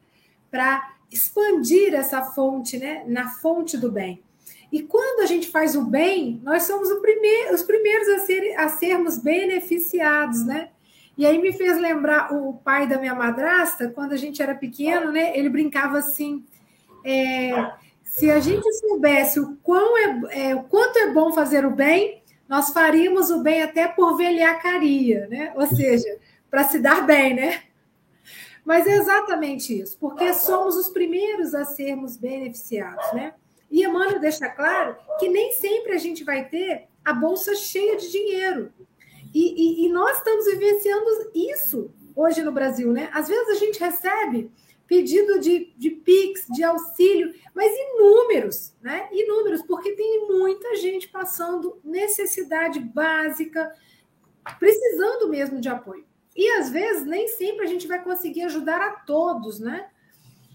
para 0.50 0.94
expandir 1.10 1.94
essa 1.94 2.20
fonte, 2.22 2.76
né, 2.76 3.02
na 3.06 3.30
fonte 3.30 3.78
do 3.78 3.90
bem. 3.90 4.22
E 4.70 4.82
quando 4.82 5.22
a 5.22 5.26
gente 5.26 5.48
faz 5.48 5.74
o 5.74 5.82
bem, 5.82 6.38
nós 6.44 6.64
somos 6.64 6.90
os 6.90 7.00
primeiros 7.00 8.08
a, 8.10 8.18
ser, 8.26 8.60
a 8.60 8.68
sermos 8.68 9.16
beneficiados, 9.16 10.44
né? 10.44 10.68
E 11.16 11.24
aí 11.24 11.38
me 11.38 11.50
fez 11.50 11.78
lembrar 11.78 12.30
o 12.30 12.52
pai 12.62 12.86
da 12.86 12.98
minha 12.98 13.14
madrasta, 13.14 13.88
quando 13.88 14.12
a 14.12 14.18
gente 14.18 14.42
era 14.42 14.54
pequeno, 14.54 15.10
né? 15.10 15.34
Ele 15.34 15.48
brincava 15.48 15.96
assim: 15.96 16.44
é, 17.02 17.52
se 18.16 18.30
a 18.30 18.40
gente 18.40 18.72
soubesse 18.76 19.38
o, 19.38 19.58
quão 19.62 19.94
é, 19.98 20.48
é, 20.48 20.54
o 20.54 20.62
quanto 20.62 20.98
é 20.98 21.12
bom 21.12 21.34
fazer 21.34 21.66
o 21.66 21.70
bem, 21.70 22.22
nós 22.48 22.70
faríamos 22.70 23.28
o 23.30 23.42
bem 23.42 23.62
até 23.62 23.86
por 23.86 24.16
velhacaria, 24.16 25.26
né? 25.28 25.52
Ou 25.54 25.66
seja, 25.66 26.18
para 26.50 26.64
se 26.64 26.78
dar 26.78 27.04
bem, 27.04 27.34
né? 27.34 27.64
Mas 28.64 28.86
é 28.86 28.96
exatamente 28.96 29.78
isso, 29.78 29.98
porque 30.00 30.32
somos 30.32 30.76
os 30.76 30.88
primeiros 30.88 31.54
a 31.54 31.66
sermos 31.66 32.16
beneficiados, 32.16 33.12
né? 33.12 33.34
E 33.70 33.84
Emmanuel 33.84 34.18
deixa 34.18 34.48
claro 34.48 34.96
que 35.18 35.28
nem 35.28 35.52
sempre 35.52 35.92
a 35.92 35.98
gente 35.98 36.24
vai 36.24 36.48
ter 36.48 36.88
a 37.04 37.12
bolsa 37.12 37.54
cheia 37.54 37.98
de 37.98 38.10
dinheiro. 38.10 38.72
E, 39.34 39.82
e, 39.84 39.86
e 39.86 39.88
nós 39.90 40.16
estamos 40.16 40.46
vivenciando 40.46 41.04
isso 41.34 41.90
hoje 42.14 42.42
no 42.42 42.50
Brasil, 42.50 42.94
né? 42.94 43.10
Às 43.12 43.28
vezes 43.28 43.48
a 43.50 43.60
gente 43.60 43.78
recebe 43.78 44.50
pedido 44.86 45.40
de, 45.40 45.72
de 45.76 45.90
PIX, 45.90 46.46
de 46.48 46.62
auxílio, 46.62 47.34
mas 47.54 47.72
inúmeros, 47.72 48.74
né? 48.80 49.08
Inúmeros, 49.12 49.62
porque 49.62 49.92
tem 49.92 50.28
muita 50.28 50.76
gente 50.76 51.08
passando 51.08 51.80
necessidade 51.84 52.78
básica, 52.78 53.72
precisando 54.58 55.28
mesmo 55.28 55.60
de 55.60 55.68
apoio. 55.68 56.04
E 56.36 56.48
às 56.52 56.70
vezes 56.70 57.06
nem 57.06 57.26
sempre 57.28 57.64
a 57.64 57.68
gente 57.68 57.88
vai 57.88 58.02
conseguir 58.02 58.42
ajudar 58.42 58.80
a 58.80 58.90
todos, 58.90 59.58
né? 59.58 59.88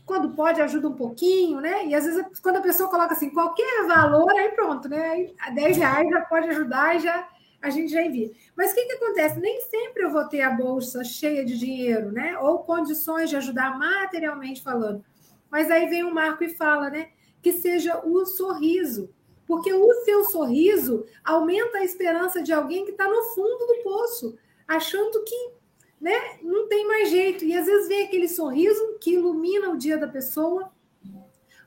Quando 0.05 0.35
pode, 0.35 0.61
ajuda 0.61 0.89
um 0.89 0.95
pouquinho, 0.95 1.59
né? 1.59 1.85
E 1.85 1.95
às 1.95 2.05
vezes, 2.05 2.39
quando 2.39 2.57
a 2.57 2.61
pessoa 2.61 2.89
coloca 2.89 3.13
assim, 3.13 3.29
qualquer 3.29 3.87
valor, 3.87 4.29
aí 4.31 4.49
pronto, 4.49 4.87
né? 4.87 5.09
Aí, 5.09 5.53
10 5.53 5.77
reais 5.77 6.09
já 6.09 6.21
pode 6.21 6.49
ajudar 6.49 6.95
e 6.95 6.99
já 6.99 7.27
a 7.61 7.69
gente 7.69 7.91
já 7.91 8.01
envia. 8.01 8.31
Mas 8.55 8.71
o 8.71 8.75
que, 8.75 8.85
que 8.85 8.93
acontece? 8.93 9.39
Nem 9.39 9.61
sempre 9.61 10.03
eu 10.03 10.11
vou 10.11 10.25
ter 10.25 10.41
a 10.41 10.49
bolsa 10.49 11.03
cheia 11.03 11.45
de 11.45 11.57
dinheiro, 11.57 12.11
né? 12.11 12.37
Ou 12.39 12.59
condições 12.59 13.29
de 13.29 13.35
ajudar 13.35 13.77
materialmente 13.77 14.63
falando. 14.63 15.03
Mas 15.49 15.69
aí 15.69 15.87
vem 15.87 16.03
o 16.03 16.13
Marco 16.13 16.43
e 16.43 16.49
fala, 16.49 16.89
né? 16.89 17.09
Que 17.41 17.53
seja 17.53 18.01
o 18.05 18.25
sorriso. 18.25 19.13
Porque 19.45 19.73
o 19.73 19.93
seu 20.05 20.25
sorriso 20.25 21.05
aumenta 21.23 21.79
a 21.79 21.83
esperança 21.83 22.41
de 22.41 22.53
alguém 22.53 22.85
que 22.85 22.91
está 22.91 23.07
no 23.07 23.23
fundo 23.35 23.67
do 23.67 23.83
poço, 23.83 24.37
achando 24.67 25.23
que 25.23 25.51
né, 25.99 26.39
não 26.41 26.67
tem 26.67 26.87
mais 26.87 27.09
jeito. 27.09 27.45
E 27.45 27.55
às 27.55 27.65
vezes 27.65 27.87
vem 27.87 28.05
aquele 28.05 28.27
sorriso 28.27 28.97
que 28.99 29.13
ilumina 29.13 29.69
o 29.69 29.77
dia 29.77 29.97
da 29.97 30.07
pessoa 30.07 30.71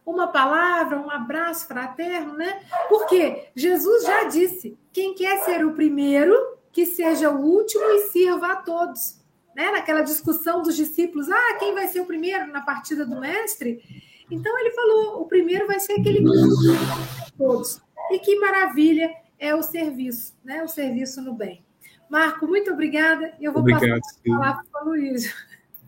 uma 0.06 0.28
palavra, 0.28 0.98
um 0.98 1.10
abraço 1.10 1.66
fraterno, 1.66 2.34
né? 2.34 2.62
Porque 2.88 3.48
Jesus 3.54 4.04
já 4.04 4.24
disse: 4.24 4.78
quem 4.94 5.12
quer 5.12 5.44
ser 5.44 5.66
o 5.66 5.74
primeiro, 5.74 6.34
que 6.72 6.86
seja 6.86 7.28
o 7.28 7.40
último 7.40 7.84
e 7.84 8.08
sirva 8.10 8.52
a 8.52 8.56
todos. 8.56 9.20
Né? 9.54 9.70
Naquela 9.72 10.02
discussão 10.02 10.62
dos 10.62 10.76
discípulos, 10.76 11.28
ah, 11.28 11.56
quem 11.58 11.74
vai 11.74 11.88
ser 11.88 12.00
o 12.00 12.06
primeiro 12.06 12.46
na 12.52 12.60
partida 12.60 13.04
do 13.04 13.20
mestre? 13.20 13.82
Então 14.30 14.56
ele 14.58 14.70
falou: 14.70 15.20
o 15.20 15.26
primeiro 15.26 15.66
vai 15.66 15.80
ser 15.80 15.94
aquele 15.94 16.20
que 16.20 17.32
todos. 17.36 17.82
E 18.10 18.18
que 18.20 18.38
maravilha 18.38 19.10
é 19.38 19.54
o 19.54 19.62
serviço, 19.62 20.34
né? 20.44 20.62
O 20.62 20.68
serviço 20.68 21.20
no 21.20 21.34
bem. 21.34 21.64
Marco, 22.08 22.46
muito 22.46 22.72
obrigada. 22.72 23.34
E 23.40 23.44
eu 23.44 23.52
vou 23.52 23.62
obrigado, 23.62 24.00
passar 24.00 24.20
a 24.26 24.38
palavra 24.38 24.64
para 24.70 24.84
o 24.84 24.88
Luiz. 24.88 25.34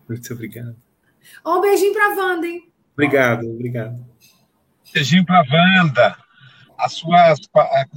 Muito 0.08 0.32
obrigado. 0.32 0.76
Um 1.44 1.60
beijinho 1.60 1.92
para 1.92 2.06
a 2.06 2.16
Wanda, 2.16 2.46
hein? 2.46 2.72
Obrigado, 2.94 3.50
obrigado. 3.50 4.06
Beijinho 4.92 5.24
para 5.26 5.44
Wanda. 5.50 6.25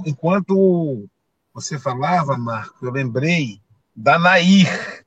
Enquanto 0.06 1.08
você 1.52 1.78
falava, 1.78 2.36
Marco, 2.36 2.84
eu 2.84 2.90
lembrei 2.90 3.60
da 3.94 4.18
Nair. 4.18 5.04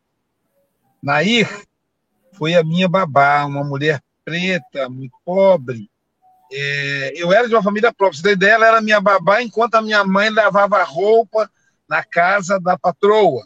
Nair 1.02 1.66
foi 2.34 2.56
a 2.56 2.64
minha 2.64 2.88
babá, 2.88 3.46
uma 3.46 3.64
mulher 3.64 4.02
preta, 4.24 4.90
muito 4.90 5.16
pobre. 5.26 5.90
É, 6.52 7.14
eu 7.16 7.34
era 7.34 7.48
de 7.48 7.56
uma 7.56 7.64
família 7.64 7.92
própria. 7.92 8.22
Você 8.22 8.32
ideia, 8.32 8.54
ela 8.54 8.68
era 8.68 8.82
minha 8.82 9.02
babá, 9.02 9.42
enquanto 9.42 9.76
a 9.76 9.82
minha 9.82 10.04
mãe 10.04 10.30
lavava 10.30 10.84
roupa 10.84 11.50
na 11.88 12.04
casa 12.04 12.60
da 12.60 12.78
patroa. 12.78 13.46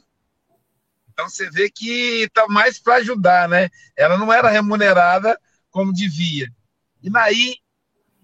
Então 1.11 1.29
você 1.29 1.49
vê 1.49 1.69
que 1.69 2.23
está 2.23 2.47
mais 2.47 2.77
para 2.77 2.95
ajudar, 2.95 3.49
né? 3.49 3.69
Ela 3.95 4.17
não 4.17 4.31
era 4.31 4.49
remunerada 4.49 5.39
como 5.71 5.93
devia. 5.93 6.47
E 7.01 7.09
Naí 7.09 7.55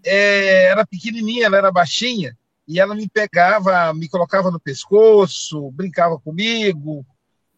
é, 0.03 0.65
era 0.65 0.85
pequenininha, 0.85 1.45
ela 1.45 1.57
era 1.57 1.71
baixinha, 1.71 2.37
e 2.67 2.79
ela 2.79 2.95
me 2.95 3.07
pegava, 3.09 3.93
me 3.93 4.07
colocava 4.07 4.51
no 4.51 4.59
pescoço, 4.59 5.71
brincava 5.71 6.19
comigo. 6.19 7.05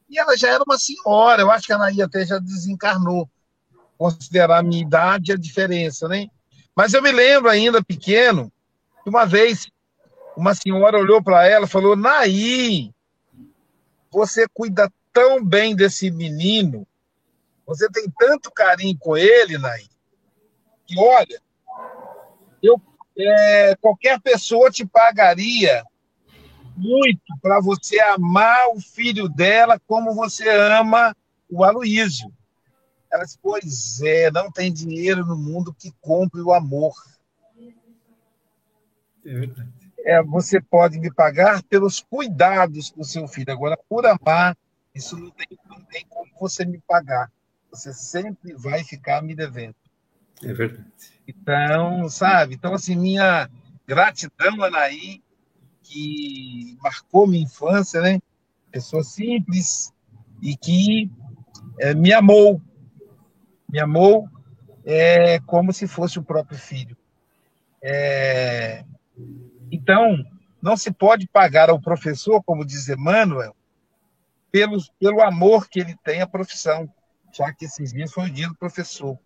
E 0.09 0.19
ela 0.19 0.37
já 0.37 0.49
era 0.49 0.63
uma 0.63 0.77
senhora, 0.77 1.41
eu 1.41 1.51
acho 1.51 1.67
que 1.67 1.73
a 1.73 1.77
Naí 1.77 2.01
até 2.01 2.25
já 2.25 2.39
desencarnou, 2.39 3.29
considerar 3.97 4.59
a 4.59 4.63
minha 4.63 4.81
idade 4.81 5.31
a 5.31 5.37
diferença, 5.37 6.07
né? 6.07 6.27
Mas 6.75 6.93
eu 6.93 7.01
me 7.01 7.11
lembro 7.11 7.49
ainda, 7.49 7.83
pequeno, 7.83 8.51
que 9.03 9.09
uma 9.09 9.25
vez 9.25 9.67
uma 10.35 10.53
senhora 10.53 10.97
olhou 10.97 11.23
para 11.23 11.47
ela 11.47 11.65
e 11.65 11.69
falou: 11.69 11.95
Naí, 11.95 12.91
você 14.11 14.47
cuida 14.53 14.91
tão 15.13 15.43
bem 15.43 15.75
desse 15.75 16.11
menino, 16.11 16.85
você 17.65 17.89
tem 17.89 18.05
tanto 18.17 18.51
carinho 18.51 18.97
com 18.99 19.15
ele, 19.15 19.57
Naí, 19.57 19.87
que 20.85 20.99
olha, 20.99 21.41
eu, 22.65 22.81
é, 23.17 23.75
qualquer 23.77 24.19
pessoa 24.19 24.71
te 24.71 24.85
pagaria 24.85 25.83
muito 26.75 27.21
para 27.41 27.61
você 27.61 27.99
amar 27.99 28.69
o 28.69 28.81
filho 28.81 29.29
dela 29.29 29.79
como 29.87 30.13
você 30.13 30.49
ama 30.49 31.15
o 31.49 31.63
Aloísio. 31.63 32.31
Ela 33.11 33.23
disse, 33.23 33.39
pois 33.41 34.01
é, 34.01 34.29
não 34.29 34.51
tem 34.51 34.73
dinheiro 34.73 35.25
no 35.25 35.37
mundo 35.37 35.73
que 35.73 35.91
compre 36.01 36.41
o 36.41 36.53
amor. 36.53 36.93
É 39.25 39.33
verdade. 39.33 39.69
É, 39.99 40.21
você 40.21 40.61
pode 40.61 40.99
me 40.99 41.11
pagar 41.11 41.63
pelos 41.63 41.99
cuidados 41.99 42.91
do 42.91 43.03
seu 43.03 43.27
filho. 43.27 43.51
Agora, 43.51 43.77
por 43.89 44.05
amar, 44.05 44.55
isso 44.93 45.17
não 45.17 45.31
tem, 45.31 45.47
não 45.67 45.81
tem 45.85 46.05
como 46.07 46.29
você 46.39 46.65
me 46.65 46.79
pagar. 46.79 47.31
Você 47.71 47.93
sempre 47.93 48.53
vai 48.53 48.83
ficar 48.83 49.21
me 49.23 49.33
devendo. 49.33 49.75
É 50.43 50.53
verdade. 50.53 50.85
Então, 51.27 52.07
sabe? 52.09 52.55
Então, 52.55 52.73
assim, 52.73 52.95
minha 52.95 53.49
gratidão, 53.87 54.63
Anaí, 54.63 55.21
que 55.81 56.77
marcou 56.81 57.27
minha 57.27 57.43
infância, 57.43 58.01
né? 58.01 58.19
Pessoa 58.71 59.03
simples 59.03 59.93
e 60.41 60.55
que 60.55 61.11
é, 61.79 61.93
me 61.93 62.13
amou. 62.13 62.61
Me 63.69 63.79
amou 63.79 64.29
é, 64.83 65.39
como 65.41 65.73
se 65.73 65.87
fosse 65.87 66.19
o 66.19 66.23
próprio 66.23 66.57
filho. 66.57 66.95
É, 67.81 68.83
então, 69.71 70.23
não 70.61 70.75
se 70.75 70.91
pode 70.91 71.27
pagar 71.27 71.69
ao 71.69 71.79
professor, 71.79 72.43
como 72.43 72.65
diz 72.65 72.89
Emmanuel, 72.89 73.55
pelo, 74.51 74.77
pelo 74.99 75.21
amor 75.21 75.67
que 75.67 75.79
ele 75.79 75.95
tem 76.03 76.21
à 76.21 76.27
profissão, 76.27 76.89
já 77.33 77.53
que 77.53 77.65
esses 77.65 77.91
dias 77.91 78.11
foi 78.11 78.25
o 78.25 78.31
dia 78.31 78.47
do 78.47 78.55
professor. 78.55 79.19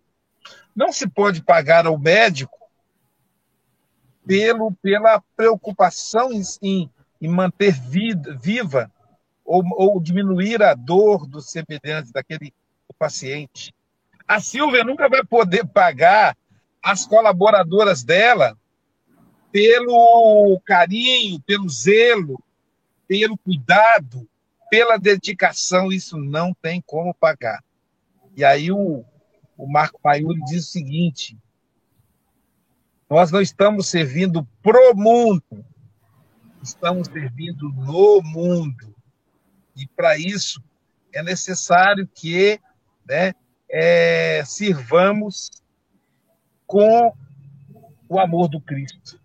Não 0.74 0.92
se 0.92 1.08
pode 1.08 1.42
pagar 1.42 1.86
ao 1.86 1.98
médico 1.98 2.58
pelo, 4.26 4.72
pela 4.82 5.22
preocupação 5.36 6.30
em, 6.62 6.90
em 7.20 7.28
manter 7.28 7.72
vida, 7.72 8.36
viva 8.40 8.90
ou, 9.44 9.62
ou, 9.72 10.00
diminuir 10.00 10.62
a 10.62 10.74
dor 10.74 11.26
do 11.26 11.40
semelhante 11.40 12.12
daquele 12.12 12.54
paciente. 12.98 13.74
A 14.28 14.38
Silvia 14.38 14.84
nunca 14.84 15.08
vai 15.08 15.24
poder 15.24 15.66
pagar 15.66 16.36
as 16.82 17.06
colaboradoras 17.06 18.04
dela 18.04 18.56
pelo 19.50 20.60
carinho, 20.64 21.40
pelo 21.40 21.68
zelo, 21.68 22.40
pelo 23.08 23.36
cuidado, 23.36 24.28
pela 24.70 24.96
dedicação, 24.96 25.90
isso 25.90 26.16
não 26.16 26.54
tem 26.54 26.80
como 26.80 27.12
pagar. 27.12 27.62
E 28.36 28.44
aí 28.44 28.70
o, 28.70 29.04
o 29.60 29.66
Marco 29.70 30.00
Paiuri 30.00 30.40
diz 30.44 30.66
o 30.66 30.70
seguinte: 30.70 31.36
nós 33.08 33.30
não 33.30 33.40
estamos 33.40 33.88
servindo 33.88 34.46
pro 34.62 34.94
mundo, 34.96 35.64
estamos 36.62 37.08
servindo 37.08 37.68
no 37.68 38.22
mundo. 38.22 38.94
E 39.76 39.86
para 39.86 40.16
isso 40.16 40.62
é 41.12 41.22
necessário 41.22 42.08
que 42.08 42.58
né, 43.06 43.34
é, 43.68 44.42
sirvamos 44.46 45.50
com 46.66 47.12
o 48.08 48.18
amor 48.18 48.48
do 48.48 48.60
Cristo, 48.60 49.20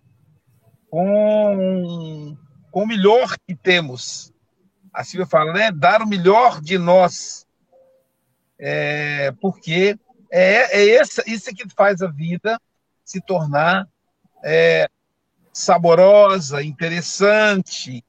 com, 0.90 2.38
com 2.72 2.84
o 2.84 2.88
melhor 2.88 3.38
que 3.48 3.56
temos. 3.56 4.34
A 4.94 5.04
Silvia 5.04 5.26
fala, 5.26 5.54
né? 5.54 5.72
Dar 5.72 6.02
o 6.02 6.08
melhor 6.08 6.62
de 6.62 6.78
nós. 6.78 7.46
É, 8.58 9.32
porque 9.42 10.00
é, 10.32 10.80
é 10.80 11.02
isso 11.28 11.54
que 11.56 11.70
faz 11.76 12.02
a 12.02 12.08
vida 12.08 12.60
se 13.04 13.22
tornar 13.22 13.88
é, 14.44 14.90
saborosa, 15.54 16.64
interessante, 16.64 18.04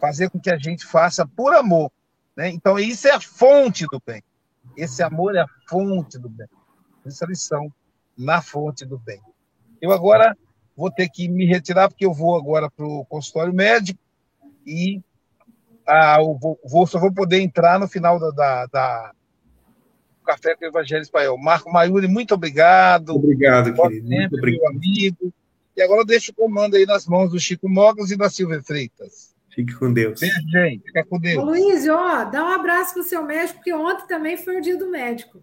fazer 0.00 0.30
com 0.30 0.38
que 0.38 0.50
a 0.50 0.58
gente 0.58 0.84
faça 0.84 1.26
por 1.26 1.54
amor. 1.54 1.90
Né? 2.36 2.50
Então, 2.50 2.78
isso 2.78 3.08
é 3.08 3.12
a 3.12 3.20
fonte 3.20 3.86
do 3.86 4.00
bem. 4.04 4.22
Esse 4.76 5.02
amor 5.02 5.34
é 5.34 5.40
a 5.40 5.46
fonte 5.68 6.18
do 6.18 6.28
bem. 6.28 6.48
Essa 7.04 7.24
é 7.24 7.28
lição 7.28 7.72
na 8.16 8.40
fonte 8.40 8.84
do 8.84 8.98
bem. 8.98 9.20
Eu 9.80 9.92
agora 9.92 10.36
vou 10.76 10.90
ter 10.90 11.08
que 11.08 11.28
me 11.28 11.44
retirar, 11.44 11.88
porque 11.88 12.06
eu 12.06 12.12
vou 12.12 12.36
agora 12.36 12.70
para 12.70 12.86
o 12.86 13.04
consultório 13.06 13.52
médico 13.52 14.00
e 14.66 15.02
ah, 15.86 16.18
vou, 16.18 16.58
vou, 16.64 16.86
só 16.86 16.98
vou 16.98 17.12
poder 17.12 17.40
entrar 17.40 17.78
no 17.78 17.88
final 17.88 18.18
da, 18.18 18.30
da, 18.30 18.66
da 18.66 19.12
Café 20.22 20.54
com 20.54 20.64
o 20.64 20.68
Evangelho 20.68 21.02
Espanhol. 21.02 21.38
Marco 21.38 21.70
Maiuri, 21.70 22.08
muito 22.08 22.34
obrigado. 22.34 23.14
Obrigado, 23.16 23.74
querido. 23.74 24.08
Sempre, 24.08 24.18
muito 24.18 24.36
obrigado. 24.38 24.60
meu 24.60 24.70
amigo. 24.70 25.32
E 25.76 25.82
agora 25.82 26.00
eu 26.00 26.06
deixo 26.06 26.32
o 26.32 26.34
comando 26.34 26.76
aí 26.76 26.84
nas 26.84 27.06
mãos 27.06 27.30
do 27.30 27.40
Chico 27.40 27.68
Mogas 27.68 28.10
e 28.10 28.16
da 28.16 28.28
Silvia 28.28 28.62
Freitas. 28.62 29.32
Fique 29.54 29.74
com 29.74 29.92
Deus. 29.92 30.20
Beijo, 30.20 30.40
gente. 30.48 30.82
Fica 30.84 31.04
com 31.04 31.18
Deus. 31.18 31.42
Ô, 31.42 31.46
Luiz, 31.46 31.88
ó, 31.88 32.24
dá 32.24 32.44
um 32.44 32.48
abraço 32.48 32.94
pro 32.94 33.02
seu 33.02 33.22
médico, 33.22 33.58
porque 33.58 33.72
ontem 33.72 34.06
também 34.06 34.36
foi 34.36 34.58
o 34.58 34.60
dia 34.62 34.76
do 34.76 34.88
médico. 34.88 35.42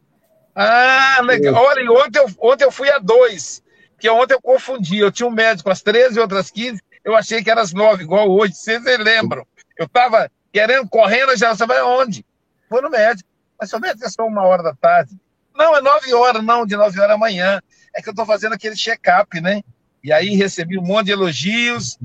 Ah, 0.56 1.22
legal. 1.24 1.56
Olha, 1.56 1.92
ontem 1.92 2.20
eu, 2.20 2.26
ontem 2.40 2.64
eu 2.66 2.72
fui 2.72 2.90
a 2.90 2.98
dois, 2.98 3.64
porque 3.94 4.10
ontem 4.10 4.34
eu 4.34 4.42
confundi. 4.42 4.98
Eu 4.98 5.12
tinha 5.12 5.28
um 5.28 5.32
médico 5.32 5.70
às 5.70 5.82
13 5.82 6.18
e 6.18 6.22
outras 6.22 6.50
15, 6.50 6.82
eu 7.06 7.16
achei 7.16 7.44
que 7.44 7.50
era 7.50 7.62
às 7.62 7.72
9, 7.72 8.04
igual 8.04 8.30
hoje. 8.30 8.56
Vocês 8.56 8.84
lembram? 8.84 9.46
Eu 9.78 9.86
estava 9.86 10.30
querendo, 10.52 10.90
correndo, 10.90 11.38
já 11.38 11.56
você 11.56 11.66
vai 11.66 11.78
aonde? 11.78 12.26
Vou 12.70 12.82
no 12.82 12.90
médico. 12.90 13.29
Mas 13.60 13.72
médico 13.74 14.06
é 14.06 14.10
só 14.10 14.26
uma 14.26 14.44
hora 14.44 14.64
da 14.64 14.74
tarde. 14.74 15.20
Não, 15.56 15.76
é 15.76 15.82
9 15.82 16.14
horas, 16.14 16.44
não, 16.44 16.66
de 16.66 16.78
9 16.78 17.00
horas 17.00 17.16
amanhã. 17.16 17.62
É 17.94 18.02
que 18.02 18.08
eu 18.08 18.12
estou 18.12 18.26
fazendo 18.26 18.54
aquele 18.54 18.76
check-up, 18.76 19.42
né? 19.42 19.62
E 20.02 20.14
aí 20.14 20.36
recebi 20.36 20.78
um 20.78 20.84
monte 20.84 21.08
de 21.08 21.12
elogios, 21.12 22.00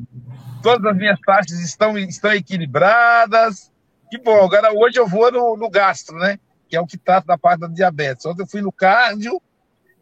todas 0.62 0.85
as 0.85 0.97
minhas 0.97 1.21
taxas 1.21 1.61
estão, 1.61 1.97
estão 1.97 2.33
equilibradas. 2.33 3.71
Que 4.11 4.19
bom, 4.19 4.45
agora 4.45 4.73
hoje 4.73 4.99
eu 4.99 5.07
vou 5.07 5.31
no, 5.31 5.57
no 5.57 5.71
gastro, 5.71 6.17
né? 6.19 6.40
Que 6.69 6.77
é 6.77 6.81
o 6.81 6.87
que 6.87 6.99
trata 6.99 7.29
da 7.29 7.38
parte 7.38 7.61
da 7.61 7.69
diabetes. 7.69 8.27
Ontem 8.27 8.43
eu 8.43 8.47
fui 8.49 8.61
no 8.61 8.73
cardio 8.73 9.40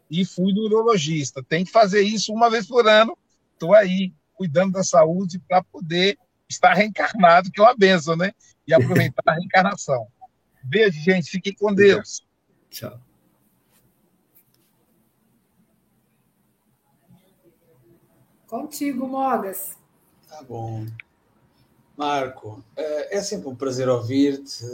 e 0.09 0.25
fui 0.25 0.51
no 0.53 0.63
urologista. 0.63 1.43
Tem 1.43 1.63
que 1.63 1.71
fazer 1.71 2.01
isso 2.01 2.33
uma 2.33 2.49
vez 2.49 2.65
por 2.65 2.87
ano. 2.87 3.15
Estou 3.53 3.75
aí 3.75 4.11
cuidando 4.33 4.73
da 4.73 4.83
saúde 4.83 5.39
para 5.47 5.63
poder 5.63 6.17
estar 6.49 6.73
reencarnado, 6.73 7.51
que 7.51 7.61
é 7.61 7.63
uma 7.63 7.75
benção, 7.75 8.15
né? 8.15 8.31
E 8.67 8.73
aproveitar 8.73 9.23
a 9.27 9.33
reencarnação. 9.33 10.07
Beijo, 10.63 10.99
gente. 11.01 11.29
Fiquem 11.29 11.53
com 11.53 11.73
Deus. 11.73 12.25
Tchau. 12.69 12.99
Contigo, 18.47 19.07
Mogas. 19.07 19.77
Tá 20.29 20.41
bom. 20.43 20.85
Marco, 21.97 22.63
é 22.75 23.21
sempre 23.21 23.47
um 23.49 23.55
prazer 23.55 23.87
ouvir-te, 23.87 24.65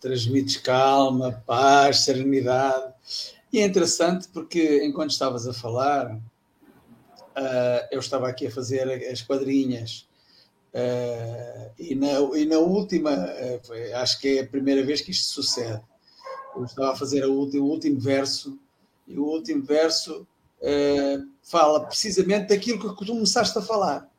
transmites 0.00 0.56
calma, 0.56 1.42
paz, 1.46 2.00
serenidade. 2.00 2.94
E 3.52 3.60
é 3.60 3.64
interessante 3.64 4.28
porque 4.28 4.84
enquanto 4.84 5.10
estavas 5.10 5.46
a 5.46 5.52
falar, 5.52 6.18
eh, 7.34 7.88
eu 7.92 8.00
estava 8.00 8.28
aqui 8.28 8.46
a 8.46 8.50
fazer 8.50 8.88
as 9.10 9.20
quadrinhas. 9.20 10.05
Eh, 10.78 11.70
e, 11.78 11.94
na, 11.94 12.20
e 12.36 12.44
na 12.44 12.58
última, 12.58 13.10
eh, 13.10 13.92
acho 13.94 14.20
que 14.20 14.36
é 14.36 14.42
a 14.42 14.46
primeira 14.46 14.84
vez 14.84 15.00
que 15.00 15.10
isto 15.10 15.28
sucede. 15.28 15.80
Eu 16.54 16.64
estava 16.64 16.92
a 16.92 16.96
fazer 16.96 17.24
o 17.24 17.32
último, 17.32 17.64
o 17.64 17.70
último 17.70 17.98
verso, 17.98 18.58
e 19.08 19.18
o 19.18 19.24
último 19.24 19.62
verso 19.62 20.26
fala 21.42 21.80
precisamente 21.80 22.48
daquilo 22.48 22.78
que 22.78 23.06
tu 23.06 23.12
começaste 23.12 23.56
a 23.58 23.62
falar. 23.62 24.10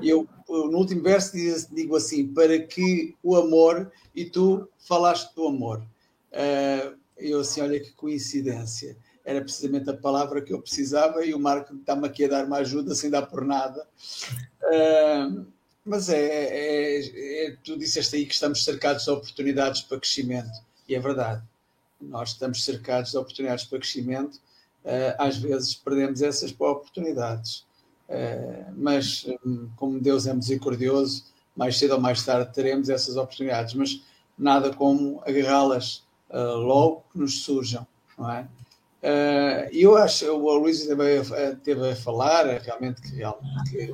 Eu, 0.00 0.26
no 0.48 0.78
último 0.78 1.02
verso, 1.02 1.36
digo 1.72 1.96
assim: 1.96 2.26
para 2.26 2.58
que 2.58 3.14
o 3.22 3.36
amor, 3.36 3.90
e 4.14 4.24
tu 4.24 4.68
falaste 4.78 5.34
do 5.34 5.46
amor. 5.46 5.82
Uh, 6.32 6.96
eu 7.16 7.40
assim, 7.40 7.60
olha 7.60 7.78
que 7.78 7.92
coincidência. 7.92 8.96
Era 9.24 9.40
precisamente 9.42 9.90
a 9.90 9.96
palavra 9.96 10.40
que 10.40 10.52
eu 10.52 10.60
precisava 10.60 11.24
e 11.24 11.34
o 11.34 11.38
Marco 11.38 11.74
está-me 11.74 12.06
aqui 12.06 12.24
a 12.24 12.28
dar 12.28 12.46
uma 12.46 12.58
ajuda 12.58 12.94
sem 12.94 13.10
dar 13.10 13.26
por 13.26 13.44
nada. 13.44 13.86
Uh, 14.62 15.46
mas 15.84 16.08
é, 16.08 16.18
é, 16.18 17.46
é, 17.46 17.56
tu 17.64 17.78
disseste 17.78 18.16
aí 18.16 18.26
que 18.26 18.34
estamos 18.34 18.64
cercados 18.64 19.04
de 19.04 19.10
oportunidades 19.10 19.82
para 19.82 19.98
crescimento, 19.98 20.50
e 20.88 20.94
é 20.94 21.00
verdade. 21.00 21.42
Nós 22.00 22.30
estamos 22.30 22.64
cercados 22.64 23.10
de 23.10 23.16
oportunidades 23.18 23.64
para 23.64 23.78
crescimento 23.78 24.40
eh, 24.84 25.14
às 25.18 25.36
vezes 25.36 25.74
perdemos 25.74 26.22
essas 26.22 26.52
oportunidades. 26.58 27.66
Eh, 28.08 28.64
mas, 28.76 29.26
hum, 29.44 29.68
como 29.76 30.00
Deus 30.00 30.26
é 30.26 30.34
misericordioso, 30.34 31.24
mais 31.54 31.78
cedo 31.78 31.94
ou 31.94 32.00
mais 32.00 32.24
tarde 32.24 32.52
teremos 32.52 32.88
essas 32.88 33.16
oportunidades, 33.16 33.74
mas 33.74 34.02
nada 34.38 34.72
como 34.74 35.22
agarrá-las 35.26 36.04
eh, 36.30 36.38
logo 36.38 37.04
que 37.12 37.18
nos 37.18 37.42
surjam, 37.42 37.86
não 38.18 38.30
é? 38.30 38.48
E 39.72 39.82
eu 39.82 39.96
acho, 39.96 40.26
o 40.30 40.54
Luís 40.58 40.86
teve 41.64 41.90
a 41.90 41.96
falar 41.96 42.44
realmente 42.60 43.00
que, 43.00 43.16
que 43.70 43.92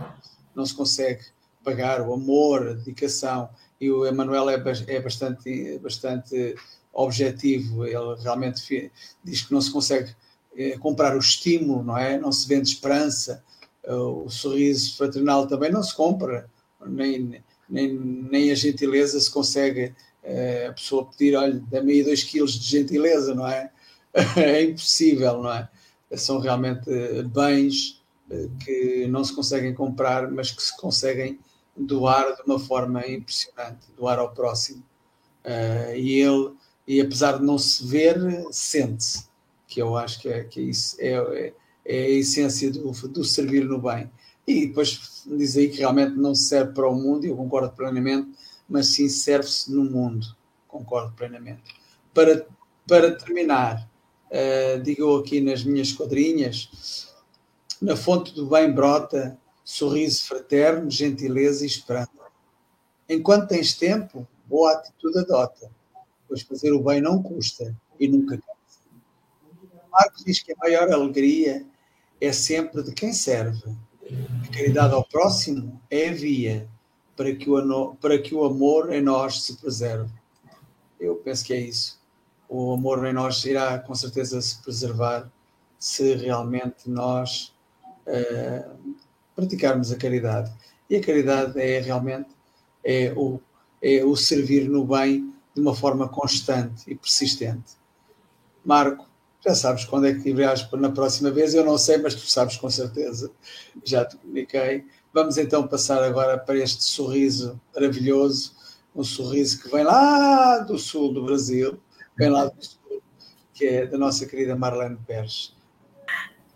não 0.54 0.66
se 0.66 0.74
consegue 0.74 1.24
pagar 1.66 2.00
o 2.00 2.14
amor, 2.14 2.68
a 2.68 2.72
dedicação, 2.74 3.50
e 3.80 3.90
o 3.90 4.06
Emanuel 4.06 4.48
é, 4.48 4.62
é 4.86 5.00
bastante, 5.00 5.80
bastante 5.80 6.54
objetivo, 6.92 7.84
ele 7.84 8.14
realmente 8.22 8.92
diz 9.24 9.42
que 9.42 9.52
não 9.52 9.60
se 9.60 9.72
consegue 9.72 10.14
é, 10.56 10.78
comprar 10.78 11.16
o 11.16 11.18
estímulo, 11.18 11.82
não 11.82 11.98
é? 11.98 12.16
Não 12.16 12.30
se 12.30 12.46
vende 12.46 12.68
esperança. 12.68 13.44
O 13.84 14.30
sorriso 14.30 14.96
fraternal 14.96 15.48
também 15.48 15.70
não 15.70 15.82
se 15.82 15.94
compra, 15.94 16.48
nem, 16.86 17.42
nem, 17.68 17.94
nem 17.94 18.50
a 18.52 18.54
gentileza 18.54 19.20
se 19.20 19.30
consegue 19.30 19.92
é, 20.22 20.68
a 20.68 20.72
pessoa 20.72 21.06
pedir, 21.06 21.36
olha, 21.36 21.60
dá-me 21.68 21.92
aí 21.92 22.02
dois 22.04 22.22
quilos 22.22 22.52
de 22.52 22.64
gentileza, 22.64 23.34
não 23.34 23.46
é? 23.46 23.70
É 24.36 24.62
impossível, 24.62 25.42
não 25.42 25.52
é? 25.52 25.68
São 26.16 26.38
realmente 26.38 26.88
bens 27.34 28.00
que 28.64 29.06
não 29.08 29.22
se 29.22 29.34
conseguem 29.34 29.74
comprar, 29.74 30.30
mas 30.30 30.50
que 30.50 30.62
se 30.62 30.76
conseguem 30.76 31.38
doar 31.76 32.36
de 32.36 32.42
uma 32.42 32.58
forma 32.58 33.06
impressionante, 33.06 33.86
doar 33.96 34.18
ao 34.18 34.32
próximo. 34.32 34.82
e 35.94 36.20
ele, 36.20 36.52
e 36.86 37.00
apesar 37.00 37.38
de 37.38 37.44
não 37.44 37.58
se 37.58 37.86
ver, 37.86 38.18
sente-se 38.50 39.26
que 39.66 39.80
eu 39.82 39.96
acho 39.96 40.20
que 40.20 40.28
é, 40.28 40.44
que 40.44 40.60
é 40.60 40.62
isso, 40.62 40.96
é, 41.00 41.12
é, 41.12 41.54
é 41.84 42.04
a 42.04 42.10
essência 42.10 42.70
do, 42.70 42.90
do 43.08 43.24
servir 43.24 43.64
no 43.64 43.78
bem. 43.78 44.10
E 44.46 44.66
depois 44.68 45.24
diz 45.26 45.56
aí 45.56 45.68
que 45.68 45.78
realmente 45.78 46.16
não 46.16 46.34
serve 46.34 46.72
para 46.72 46.88
o 46.88 46.94
mundo, 46.94 47.24
e 47.24 47.28
eu 47.28 47.36
concordo 47.36 47.70
plenamente, 47.74 48.30
mas 48.68 48.88
sim 48.88 49.08
serve-se 49.08 49.72
no 49.72 49.84
mundo, 49.84 50.26
concordo 50.68 51.12
plenamente. 51.14 51.62
Para, 52.14 52.46
para 52.86 53.16
terminar, 53.16 53.88
uh, 54.30 54.80
digo 54.82 55.16
aqui 55.18 55.40
nas 55.40 55.64
minhas 55.64 55.92
quadrinhas, 55.92 57.12
na 57.82 57.96
fonte 57.96 58.32
do 58.32 58.46
bem 58.46 58.72
brota 58.72 59.36
sorriso 59.66 60.28
fraterno, 60.28 60.88
gentileza 60.88 61.64
e 61.64 61.66
esperança. 61.66 62.10
Enquanto 63.08 63.48
tens 63.48 63.74
tempo, 63.74 64.26
boa 64.46 64.72
atitude 64.72 65.18
adota, 65.18 65.68
pois 66.28 66.42
fazer 66.42 66.72
o 66.72 66.82
bem 66.82 67.00
não 67.00 67.20
custa 67.20 67.76
e 67.98 68.06
nunca 68.06 68.38
cansa. 68.38 68.80
Marcos 69.90 70.24
diz 70.24 70.40
que 70.40 70.52
a 70.52 70.56
maior 70.56 70.88
alegria 70.92 71.66
é 72.20 72.32
sempre 72.32 72.80
de 72.84 72.92
quem 72.92 73.12
serve. 73.12 73.76
A 74.44 74.54
caridade 74.54 74.94
ao 74.94 75.04
próximo 75.04 75.82
é 75.90 76.10
a 76.10 76.12
via 76.12 76.68
para 77.16 77.34
que 77.34 77.50
o, 77.50 77.94
para 77.96 78.18
que 78.22 78.34
o 78.34 78.44
amor 78.44 78.92
em 78.92 79.02
nós 79.02 79.42
se 79.42 79.56
preserve. 79.56 80.12
Eu 81.00 81.16
penso 81.16 81.44
que 81.44 81.52
é 81.52 81.60
isso. 81.60 82.00
O 82.48 82.72
amor 82.72 83.04
em 83.04 83.12
nós 83.12 83.44
irá 83.44 83.80
com 83.80 83.94
certeza 83.96 84.40
se 84.40 84.62
preservar 84.62 85.28
se 85.76 86.14
realmente 86.14 86.88
nós 86.88 87.52
uh, 88.06 88.96
praticarmos 89.36 89.92
a 89.92 89.96
caridade. 89.96 90.50
E 90.88 90.96
a 90.96 91.00
caridade 91.00 91.60
é 91.60 91.78
realmente 91.80 92.30
é 92.82 93.12
o, 93.14 93.40
é 93.82 94.04
o 94.04 94.16
servir 94.16 94.68
no 94.68 94.84
bem 94.86 95.32
de 95.54 95.60
uma 95.60 95.74
forma 95.74 96.08
constante 96.08 96.90
e 96.90 96.94
persistente. 96.94 97.74
Marco, 98.64 99.06
já 99.44 99.54
sabes 99.54 99.84
quando 99.84 100.06
é 100.06 100.14
que 100.14 100.30
irás 100.30 100.68
na 100.72 100.90
próxima 100.90 101.30
vez, 101.30 101.54
eu 101.54 101.64
não 101.64 101.78
sei, 101.78 101.98
mas 101.98 102.14
tu 102.14 102.28
sabes 102.28 102.56
com 102.56 102.68
certeza. 102.68 103.30
Já 103.84 104.04
te 104.04 104.16
comuniquei. 104.16 104.84
Vamos 105.12 105.38
então 105.38 105.66
passar 105.66 106.02
agora 106.02 106.36
para 106.36 106.58
este 106.58 106.84
sorriso 106.84 107.60
maravilhoso, 107.74 108.54
um 108.94 109.04
sorriso 109.04 109.62
que 109.62 109.70
vem 109.70 109.84
lá 109.84 110.58
do 110.58 110.78
sul 110.78 111.12
do 111.12 111.24
Brasil, 111.24 111.78
vem 112.16 112.28
lá 112.28 112.46
do 112.46 112.64
sul, 112.64 113.02
que 113.54 113.66
é 113.66 113.86
da 113.86 113.96
nossa 113.96 114.26
querida 114.26 114.56
Marlene 114.56 114.98
Pérez. 115.06 115.55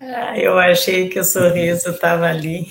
Ah, 0.01 0.39
eu 0.39 0.59
achei 0.59 1.09
que 1.09 1.21
o 1.21 1.25
sorriso 1.25 1.91
estava 1.91 2.27
ali. 2.27 2.67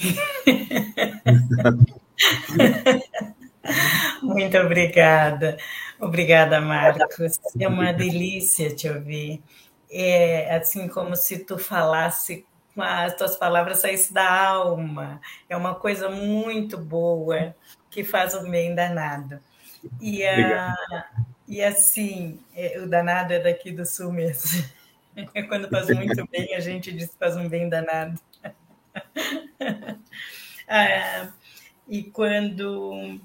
Muito 4.21 4.57
obrigada. 4.57 5.57
Obrigada, 5.99 6.59
Marcos. 6.59 7.39
É 7.59 7.67
uma 7.67 7.93
delícia 7.93 8.73
te 8.73 8.89
ouvir 8.89 9.43
é 9.89 10.55
assim 10.55 10.87
como 10.87 11.15
se 11.15 11.39
tu 11.39 11.57
falasse 11.57 12.45
com 12.75 12.81
as 12.81 13.15
tuas 13.15 13.35
palavras 13.35 13.79
saísse 13.79 14.13
da 14.13 14.47
alma. 14.47 15.19
É 15.49 15.57
uma 15.57 15.75
coisa 15.75 16.09
muito 16.09 16.77
boa 16.77 17.55
que 17.89 18.03
faz 18.03 18.33
o 18.35 18.49
bem 18.49 18.75
danado. 18.75 19.39
E, 19.99 20.23
a, 20.23 20.75
e 21.47 21.63
assim, 21.63 22.39
é, 22.55 22.79
o 22.79 22.87
danado 22.87 23.33
é 23.33 23.39
daqui 23.39 23.71
do 23.71 23.85
sul 23.85 24.11
mesmo. 24.11 24.63
Quando 25.47 25.69
faz 25.69 25.89
muito 25.89 26.27
bem, 26.29 26.53
a 26.55 26.59
gente 26.59 26.91
diz 26.91 27.09
que 27.09 27.17
faz 27.17 27.35
um 27.35 27.47
bem 27.47 27.69
danado. 27.69 28.19
Ah, 30.71 31.33
e 31.87 32.03
quando 32.03 33.19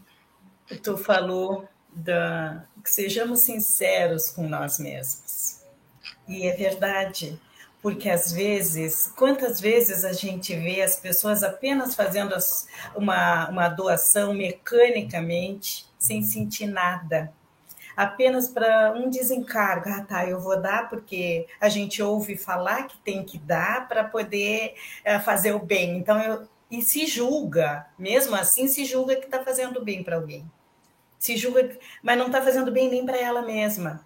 tu 0.82 0.96
falou 0.96 1.68
da, 1.94 2.64
que 2.82 2.90
sejamos 2.90 3.40
sinceros 3.40 4.30
com 4.30 4.48
nós 4.48 4.78
mesmos 4.78 5.62
e 6.26 6.46
é 6.46 6.56
verdade, 6.56 7.38
porque 7.82 8.08
às 8.08 8.32
vezes, 8.32 9.12
quantas 9.16 9.60
vezes 9.60 10.04
a 10.04 10.12
gente 10.12 10.56
vê 10.56 10.80
as 10.80 10.96
pessoas 10.96 11.42
apenas 11.42 11.94
fazendo 11.94 12.34
uma, 12.96 13.48
uma 13.50 13.68
doação 13.68 14.32
mecanicamente, 14.32 15.86
sem 15.98 16.22
sentir 16.22 16.66
nada, 16.66 17.30
apenas 17.96 18.48
para 18.48 18.92
um 18.92 19.08
desencargo. 19.08 19.88
Ah, 19.88 20.04
tá, 20.04 20.26
eu 20.28 20.40
vou 20.40 20.60
dar 20.60 20.88
porque 20.88 21.46
a 21.60 21.68
gente 21.68 22.02
ouve 22.02 22.36
falar 22.36 22.86
que 22.86 22.98
tem 22.98 23.24
que 23.24 23.38
dar 23.38 23.88
para 23.88 24.04
poder 24.04 24.74
uh, 25.06 25.20
fazer 25.20 25.52
o 25.52 25.58
bem. 25.58 25.98
Então, 25.98 26.20
eu, 26.20 26.48
e 26.70 26.82
se 26.82 27.06
julga, 27.06 27.86
mesmo 27.98 28.34
assim, 28.34 28.66
se 28.66 28.84
julga 28.84 29.16
que 29.16 29.26
está 29.26 29.42
fazendo 29.42 29.84
bem 29.84 30.02
para 30.02 30.16
alguém. 30.16 30.50
Se 31.18 31.36
julga, 31.36 31.78
mas 32.02 32.18
não 32.18 32.26
está 32.26 32.42
fazendo 32.42 32.70
bem 32.70 32.90
nem 32.90 33.06
para 33.06 33.16
ela 33.16 33.42
mesma, 33.42 34.04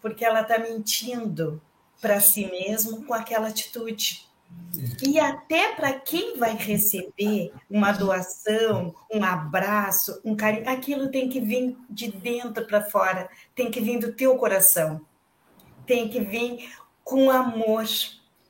porque 0.00 0.24
ela 0.24 0.42
está 0.42 0.58
mentindo 0.58 1.60
para 2.00 2.20
si 2.20 2.46
mesmo 2.46 3.04
com 3.04 3.14
aquela 3.14 3.48
atitude. 3.48 4.26
E 5.02 5.18
até 5.18 5.74
para 5.74 5.92
quem 5.92 6.38
vai 6.38 6.56
receber 6.56 7.52
uma 7.68 7.92
doação, 7.92 8.94
um 9.12 9.22
abraço, 9.22 10.20
um 10.24 10.34
carinho, 10.34 10.68
aquilo 10.68 11.10
tem 11.10 11.28
que 11.28 11.40
vir 11.40 11.76
de 11.90 12.10
dentro 12.10 12.66
para 12.66 12.80
fora, 12.80 13.28
tem 13.54 13.70
que 13.70 13.80
vir 13.80 13.98
do 13.98 14.12
teu 14.12 14.36
coração, 14.36 15.00
tem 15.86 16.08
que 16.08 16.20
vir 16.20 16.72
com 17.04 17.30
amor, 17.30 17.84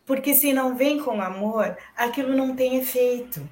porque 0.07 0.35
se 0.35 0.53
não 0.53 0.77
vem 0.77 1.01
com 1.03 1.21
amor, 1.21 1.77
aquilo 1.97 2.37
não 2.37 2.55
tem 2.55 2.77
efeito. 2.77 3.49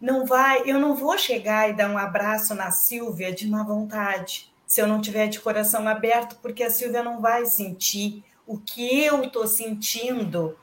Não 0.00 0.24
vai, 0.24 0.62
eu 0.64 0.78
não 0.78 0.94
vou 0.94 1.18
chegar 1.18 1.68
e 1.68 1.74
dar 1.74 1.90
um 1.90 1.98
abraço 1.98 2.54
na 2.54 2.70
Silvia 2.70 3.32
de 3.32 3.48
má 3.48 3.62
vontade, 3.62 4.52
se 4.66 4.80
eu 4.80 4.86
não 4.86 5.00
tiver 5.00 5.28
de 5.28 5.40
coração 5.40 5.86
aberto, 5.86 6.36
porque 6.40 6.62
a 6.62 6.70
Silvia 6.70 7.02
não 7.02 7.20
vai 7.20 7.46
sentir 7.46 8.24
o 8.46 8.58
que 8.58 9.04
eu 9.04 9.24
estou 9.24 9.46
sentindo, 9.46 10.56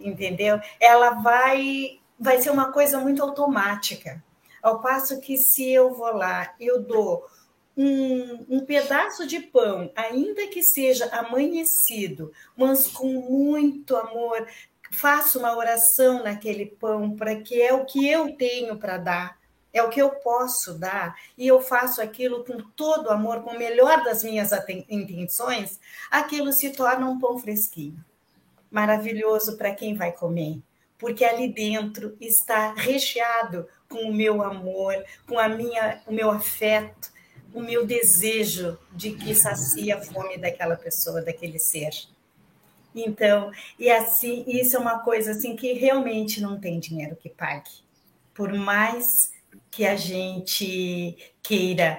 entendeu? 0.00 0.60
Ela 0.80 1.10
vai, 1.10 2.00
vai 2.18 2.40
ser 2.40 2.50
uma 2.50 2.72
coisa 2.72 2.98
muito 2.98 3.22
automática. 3.22 4.22
Ao 4.62 4.80
passo 4.80 5.20
que 5.20 5.36
se 5.36 5.70
eu 5.70 5.94
vou 5.94 6.12
lá, 6.12 6.54
eu 6.58 6.82
dou 6.82 7.24
um, 7.78 8.56
um, 8.56 8.66
pedaço 8.66 9.24
de 9.24 9.38
pão, 9.38 9.90
ainda 9.94 10.48
que 10.48 10.64
seja 10.64 11.06
amanhecido, 11.14 12.32
mas 12.56 12.88
com 12.88 13.06
muito 13.06 13.94
amor, 13.94 14.44
faço 14.90 15.38
uma 15.38 15.56
oração 15.56 16.24
naquele 16.24 16.66
pão, 16.66 17.14
para 17.14 17.36
que 17.36 17.62
é 17.62 17.72
o 17.72 17.84
que 17.84 18.08
eu 18.08 18.36
tenho 18.36 18.76
para 18.76 18.98
dar, 18.98 19.38
é 19.72 19.80
o 19.80 19.90
que 19.90 20.02
eu 20.02 20.10
posso 20.10 20.74
dar, 20.74 21.14
e 21.36 21.46
eu 21.46 21.60
faço 21.60 22.02
aquilo 22.02 22.44
com 22.44 22.58
todo 22.74 23.10
amor, 23.10 23.42
com 23.42 23.50
o 23.50 23.58
melhor 23.58 24.02
das 24.02 24.24
minhas 24.24 24.50
intenções, 24.88 25.78
aquilo 26.10 26.52
se 26.52 26.70
torna 26.70 27.08
um 27.08 27.18
pão 27.18 27.38
fresquinho, 27.38 28.04
maravilhoso 28.70 29.56
para 29.56 29.74
quem 29.74 29.94
vai 29.94 30.12
comer, 30.12 30.60
porque 30.98 31.24
ali 31.24 31.52
dentro 31.52 32.16
está 32.20 32.74
recheado 32.74 33.66
com 33.88 34.10
o 34.10 34.12
meu 34.12 34.42
amor, 34.42 34.94
com 35.26 35.38
a 35.38 35.48
minha, 35.48 36.02
o 36.06 36.12
meu 36.12 36.30
afeto, 36.30 37.10
o 37.54 37.60
meu 37.60 37.86
desejo 37.86 38.78
de 38.92 39.12
que 39.12 39.34
sacia 39.34 39.96
a 39.96 40.02
fome 40.02 40.36
daquela 40.36 40.76
pessoa, 40.76 41.22
daquele 41.22 41.58
ser. 41.58 41.90
Então, 42.94 43.50
e 43.78 43.90
assim, 43.90 44.44
isso 44.46 44.76
é 44.76 44.78
uma 44.78 44.98
coisa 45.00 45.32
assim 45.32 45.56
que 45.56 45.72
realmente 45.72 46.40
não 46.40 46.60
tem 46.60 46.78
dinheiro 46.78 47.16
que 47.16 47.28
pague. 47.28 47.70
Por 48.34 48.52
mais 48.52 49.32
que 49.70 49.86
a 49.86 49.96
gente 49.96 51.16
queira 51.42 51.98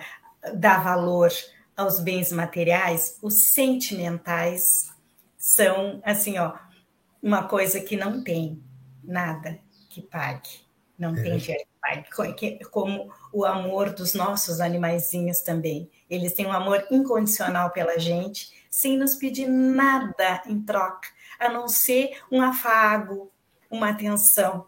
dar 0.54 0.84
valor 0.84 1.32
aos 1.76 2.00
bens 2.00 2.32
materiais, 2.32 3.18
os 3.22 3.52
sentimentais 3.52 4.90
são 5.40 6.02
assim, 6.04 6.38
ó, 6.38 6.54
uma 7.24 7.48
coisa 7.48 7.80
que 7.80 7.96
não 7.96 8.22
tem 8.22 8.62
nada 9.02 9.58
que 9.90 10.02
pague, 10.02 10.50
não 10.98 11.16
é. 11.16 11.24
tem 11.24 11.38
dinheiro 11.38 11.64
que 11.66 11.80
pague, 11.82 12.66
como 12.66 13.10
o 13.32 13.46
amor 13.46 13.92
dos 13.92 14.14
nossos 14.14 14.60
animaizinhos 14.60 15.40
também. 15.40 15.90
Eles 16.10 16.34
têm 16.34 16.46
um 16.46 16.52
amor 16.52 16.86
incondicional 16.92 17.72
pela 17.72 17.98
gente, 17.98 18.52
sem 18.70 18.98
nos 18.98 19.16
pedir 19.16 19.48
nada 19.48 20.44
em 20.46 20.62
troca, 20.62 21.08
a 21.40 21.48
não 21.48 21.70
ser 21.70 22.20
um 22.30 22.42
afago, 22.42 23.32
uma 23.72 23.90
atenção. 23.90 24.68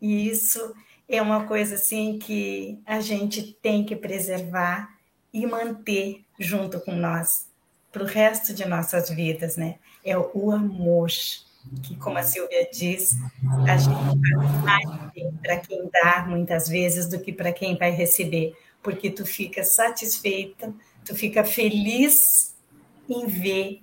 E 0.00 0.28
isso 0.28 0.74
é 1.08 1.22
uma 1.22 1.46
coisa 1.46 1.76
assim 1.76 2.18
que 2.18 2.82
a 2.84 3.00
gente 3.00 3.52
tem 3.62 3.84
que 3.84 3.94
preservar 3.94 4.98
e 5.32 5.46
manter 5.46 6.24
junto 6.38 6.80
com 6.80 6.92
nós 6.92 7.51
para 7.92 8.02
o 8.02 8.06
resto 8.06 8.54
de 8.54 8.66
nossas 8.66 9.10
vidas, 9.10 9.56
né? 9.56 9.76
É 10.02 10.16
o 10.16 10.50
amor, 10.50 11.08
que 11.82 11.94
como 11.96 12.18
a 12.18 12.22
Silvia 12.22 12.68
diz, 12.72 13.14
a 13.68 13.76
gente 13.76 14.64
faz 14.64 14.84
mais 14.84 15.12
para 15.42 15.58
quem 15.58 15.88
dá 15.92 16.24
muitas 16.26 16.68
vezes 16.68 17.06
do 17.06 17.20
que 17.20 17.32
para 17.32 17.52
quem 17.52 17.76
vai 17.76 17.90
receber, 17.90 18.56
porque 18.82 19.10
tu 19.10 19.26
fica 19.26 19.62
satisfeita, 19.62 20.72
tu 21.04 21.14
fica 21.14 21.44
feliz 21.44 22.54
em 23.08 23.26
ver 23.26 23.82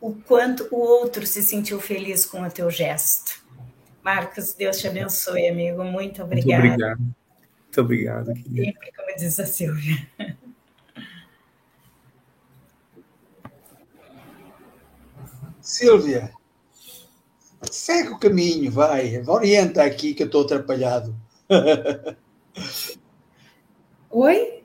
o 0.00 0.12
quanto 0.14 0.68
o 0.70 0.78
outro 0.78 1.26
se 1.26 1.42
sentiu 1.42 1.80
feliz 1.80 2.26
com 2.26 2.42
o 2.42 2.50
teu 2.50 2.70
gesto. 2.70 3.42
Marcos, 4.04 4.54
Deus 4.54 4.78
te 4.78 4.86
abençoe, 4.86 5.48
amigo. 5.48 5.82
Muito 5.82 6.22
obrigada. 6.22 6.62
Muito 6.62 6.74
obrigado. 6.74 6.98
Muito 6.98 7.80
obrigado. 7.80 8.34
Querida. 8.34 8.64
Sempre, 8.64 8.92
como 8.92 9.16
diz 9.16 9.40
a 9.40 9.46
Silvia. 9.46 10.08
Silvia, 15.66 16.30
segue 17.68 18.10
o 18.10 18.18
caminho, 18.20 18.70
vai. 18.70 19.20
Orienta 19.26 19.82
aqui 19.82 20.14
que 20.14 20.22
eu 20.22 20.26
estou 20.26 20.42
atrapalhado. 20.44 21.12
Oi? 24.08 24.62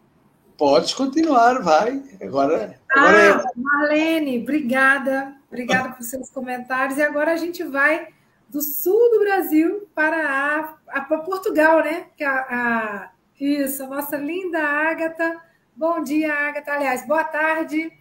Podes 0.56 0.94
continuar, 0.94 1.64
vai. 1.64 2.04
Agora, 2.22 2.80
ah, 2.92 3.00
agora 3.00 3.18
é... 3.18 3.44
Marlene, 3.56 4.44
obrigada. 4.44 5.36
Obrigada 5.48 5.90
por 5.90 6.04
seus 6.04 6.30
comentários. 6.30 7.00
E 7.00 7.02
agora 7.02 7.34
a 7.34 7.38
gente 7.38 7.64
vai 7.64 8.10
do 8.48 8.62
sul 8.62 9.10
do 9.10 9.22
Brasil 9.22 9.90
para, 9.96 10.24
a, 10.24 11.00
a 11.00 11.02
para 11.02 11.18
Portugal, 11.18 11.84
né? 11.84 12.06
Que 12.16 12.24
a, 12.24 12.36
a, 12.36 13.12
isso, 13.40 13.84
a 13.84 13.88
nossa 13.88 14.18
linda 14.18 14.60
Ágata. 14.60 15.42
Bom 15.76 16.04
dia, 16.04 16.32
Ágata. 16.32 16.74
Aliás, 16.74 17.08
boa 17.08 17.24
tarde. 17.24 17.92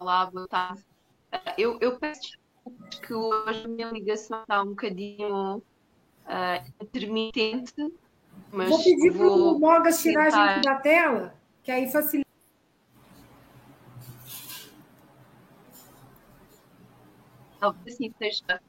Boa 0.00 0.48
tarde. 0.48 0.82
Eu, 1.58 1.78
eu 1.78 1.98
peço 1.98 2.22
desculpas 2.22 2.98
que 3.00 3.12
hoje 3.12 3.64
a 3.66 3.68
minha 3.68 3.90
ligação 3.90 4.40
está 4.40 4.62
um 4.62 4.70
bocadinho 4.70 5.58
uh, 5.58 6.72
intermitente. 6.80 7.74
Mas 8.50 8.70
vou 8.70 8.82
pedir 8.82 9.12
para 9.12 9.26
o 9.26 9.58
Mogas 9.58 10.00
tirar 10.00 10.28
a 10.28 10.54
gente 10.54 10.64
da 10.64 10.76
tela, 10.76 11.34
que 11.62 11.70
aí 11.70 11.92
facilita. 11.92 12.30
talvez 17.60 17.94
assim 17.94 18.10
seja, 18.18 18.60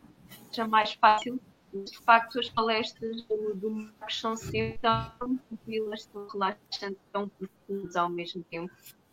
seja 0.49 0.67
mais 0.67 0.91
fácil. 0.95 1.39
De 1.73 1.97
facto, 1.99 2.37
as 2.37 2.49
palestras 2.49 3.23
do, 3.23 3.55
do 3.55 3.71
Marcos 3.71 4.19
são 4.19 4.35
sempre 4.35 4.77
tão 4.79 5.37
tranquilas, 5.37 6.05
tão 6.07 6.27
relaxantes, 6.27 7.01
tão 7.13 7.29
profundas 7.29 7.95
ao 7.95 8.09
mesmo 8.09 8.43
tempo. 8.43 8.69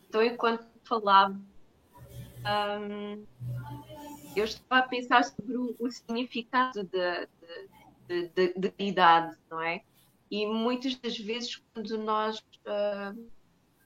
Então, 0.09 0.21
enquanto 0.25 0.67
falava, 0.83 1.41
um, 2.45 3.25
eu 4.37 4.45
estava 4.45 4.83
a 4.83 4.89
pensar 4.89 5.25
sobre 5.25 5.57
o, 5.57 5.75
o 5.79 5.91
significado 5.91 6.85
de, 6.85 7.29
de, 8.07 8.29
de, 8.29 8.55
de, 8.55 8.75
idade, 8.79 9.37
não 9.51 9.61
é? 9.61 9.83
E 10.31 10.47
muitas 10.47 10.95
das 10.97 11.19
vezes, 11.19 11.63
quando 11.73 11.97
nós 11.99 12.39
uh, 12.39 13.29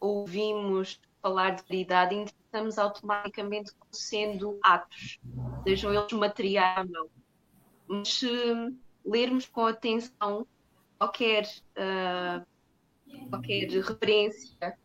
ouvimos 0.01 1.01
falar 1.23 1.51
de 1.51 1.63
caridade, 1.63 2.15
interpretamos 2.15 2.79
automaticamente 2.79 3.73
como 3.75 3.95
sendo 3.95 4.59
atos, 4.63 5.21
sejam 5.63 5.95
eles 5.95 6.13
materiais 6.13 6.87
ou 6.89 6.93
não. 6.93 7.11
Mas 7.87 8.09
se 8.15 8.29
lermos 9.05 9.47
com 9.47 9.67
atenção 9.67 10.47
qualquer, 10.99 11.45
uh, 11.77 12.45
qualquer 13.31 13.69
referência 13.69 14.77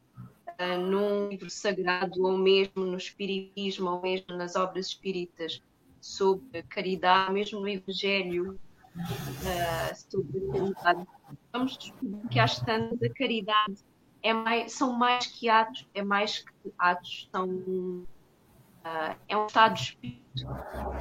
uh, 0.60 0.78
num 0.80 1.30
livro 1.30 1.50
sagrado, 1.50 2.24
ou 2.24 2.38
mesmo 2.38 2.86
no 2.86 2.98
Espiritismo, 2.98 3.90
ou 3.92 4.02
mesmo 4.02 4.36
nas 4.36 4.56
obras 4.56 4.88
espíritas, 4.88 5.62
sobre 6.02 6.64
caridade, 6.64 7.34
mesmo 7.34 7.60
no 7.60 7.68
Evangelho, 7.68 8.60
uh, 8.96 9.96
sobre 10.10 10.40
caridade, 10.48 11.08
vamos 11.52 11.78
descobrir 11.78 12.28
que 12.30 12.40
às 12.40 12.60
tantas 12.60 13.02
a 13.02 13.14
caridade 13.14 13.78
é 14.24 14.34
mais, 14.34 14.74
são 14.74 14.94
mais 14.94 15.28
que 15.28 15.50
atos, 15.50 15.88
é 15.94 16.04
mais 16.04 16.40
que 16.40 16.74
atos, 16.78 17.30
são, 17.32 17.50
uh, 17.50 19.16
é 19.28 19.38
um 19.38 19.46
estado 19.46 19.76
de 19.76 19.82
espírito, 19.82 20.48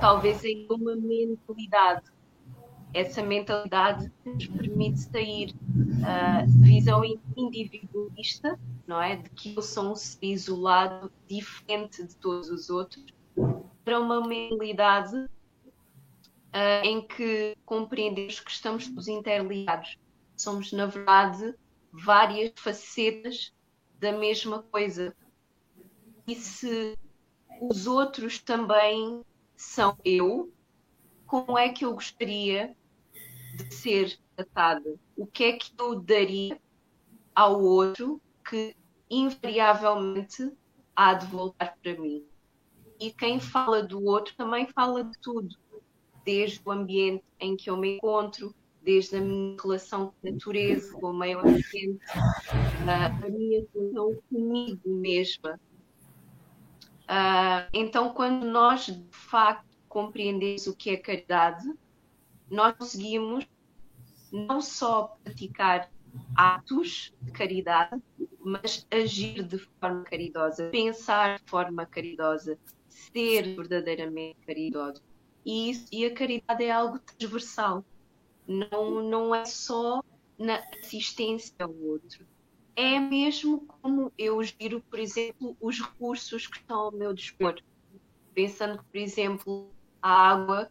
talvez 0.00 0.44
é 0.44 0.66
uma 0.70 0.96
mentalidade. 0.96 2.15
Essa 2.97 3.22
mentalidade 3.22 4.11
nos 4.24 4.47
permite 4.47 5.01
sair 5.01 5.51
uh, 5.51 6.47
de 6.47 6.62
visão 6.62 7.03
individualista, 7.36 8.59
não 8.86 9.03
é? 9.03 9.16
De 9.16 9.28
que 9.28 9.55
eu 9.55 9.61
sou 9.61 9.92
um 9.92 9.94
ser 9.94 10.24
isolado, 10.24 11.12
diferente 11.28 12.03
de 12.03 12.16
todos 12.16 12.49
os 12.49 12.70
outros, 12.70 13.05
para 13.84 14.01
uma 14.01 14.26
mentalidade 14.26 15.14
uh, 15.14 15.28
em 16.84 17.07
que 17.07 17.55
compreendemos 17.66 18.40
que 18.40 18.51
estamos 18.51 18.88
todos 18.88 19.09
interligados. 19.09 19.99
Somos, 20.34 20.72
na 20.72 20.86
verdade, 20.86 21.55
várias 21.92 22.51
facetas 22.57 23.53
da 24.01 24.12
mesma 24.12 24.62
coisa. 24.62 25.14
E 26.26 26.34
se 26.34 26.97
os 27.61 27.86
outros 27.86 28.38
também 28.38 29.20
são 29.55 29.99
eu, 30.03 30.51
como 31.26 31.59
é 31.59 31.68
que 31.68 31.84
eu 31.84 31.92
gostaria 31.92 32.74
de 33.64 33.74
ser 33.74 34.18
tratada? 34.34 34.96
O 35.16 35.26
que 35.26 35.44
é 35.44 35.52
que 35.52 35.72
eu 35.78 36.00
daria 36.00 36.61
ao 37.34 37.61
outro 37.62 38.20
que 38.48 38.76
invariavelmente 39.11 40.52
há 40.94 41.14
de 41.14 41.26
voltar 41.26 41.76
para 41.82 41.98
mim? 41.98 42.24
E 42.98 43.11
quem 43.11 43.38
fala 43.40 43.82
do 43.82 44.04
outro 44.04 44.34
também 44.36 44.66
fala 44.68 45.04
de 45.04 45.18
tudo, 45.20 45.54
desde 46.24 46.61
o 46.64 46.70
ambiente 46.70 47.24
em 47.38 47.57
que 47.57 47.68
eu 47.68 47.76
me 47.76 47.96
encontro, 47.96 48.54
desde 48.82 49.16
a 49.16 49.20
minha 49.20 49.57
relação 49.61 50.07
com 50.07 50.28
a 50.28 50.30
natureza, 50.30 50.92
com 50.92 51.11
o 51.11 51.18
meio 51.18 51.40
ambiente, 51.40 51.98
a 52.86 53.28
minha 53.28 53.66
relação 53.74 54.16
comigo 54.30 54.88
mesma. 54.88 55.61
Uh, 57.02 57.68
então, 57.72 58.12
quando 58.12 58.46
nós 58.46 58.86
de 58.86 59.07
facto 59.11 59.66
compreendemos 59.88 60.66
o 60.66 60.74
que 60.74 60.90
é 60.90 60.96
caridade, 60.96 61.68
nós 62.51 62.76
conseguimos 62.76 63.47
não 64.32 64.61
só 64.61 65.16
praticar 65.22 65.90
atos 66.34 67.12
de 67.20 67.32
caridade, 67.32 68.03
mas 68.40 68.86
agir 68.90 69.42
de 69.42 69.59
forma 69.59 70.05
caridosa, 70.05 70.68
pensar 70.70 71.38
de 71.38 71.44
forma 71.51 71.84
caridosa, 71.84 72.59
ser 72.88 73.57
verdadeiramente 73.57 74.38
caridoso. 74.47 75.03
E, 75.44 75.70
isso, 75.70 75.86
e 75.92 76.05
a 76.05 76.14
caridade 76.14 76.64
é 76.64 76.70
algo 76.70 76.99
transversal, 76.99 77.84
não, 78.47 79.03
não 79.03 79.34
é 79.34 79.44
só 79.44 80.03
na 80.38 80.62
assistência 80.82 81.55
ao 81.61 81.74
outro. 81.74 82.26
É 82.74 82.99
mesmo 82.99 83.66
como 83.80 84.12
eu 84.18 84.42
giro, 84.42 84.82
por 84.90 84.99
exemplo, 84.99 85.57
os 85.61 85.80
recursos 85.80 86.47
que 86.47 86.59
estão 86.59 86.78
ao 86.78 86.92
meu 86.92 87.14
dispor. 87.14 87.59
Pensando 88.34 88.84
por 88.84 88.99
exemplo, 88.99 89.70
a 90.03 90.11
água 90.11 90.70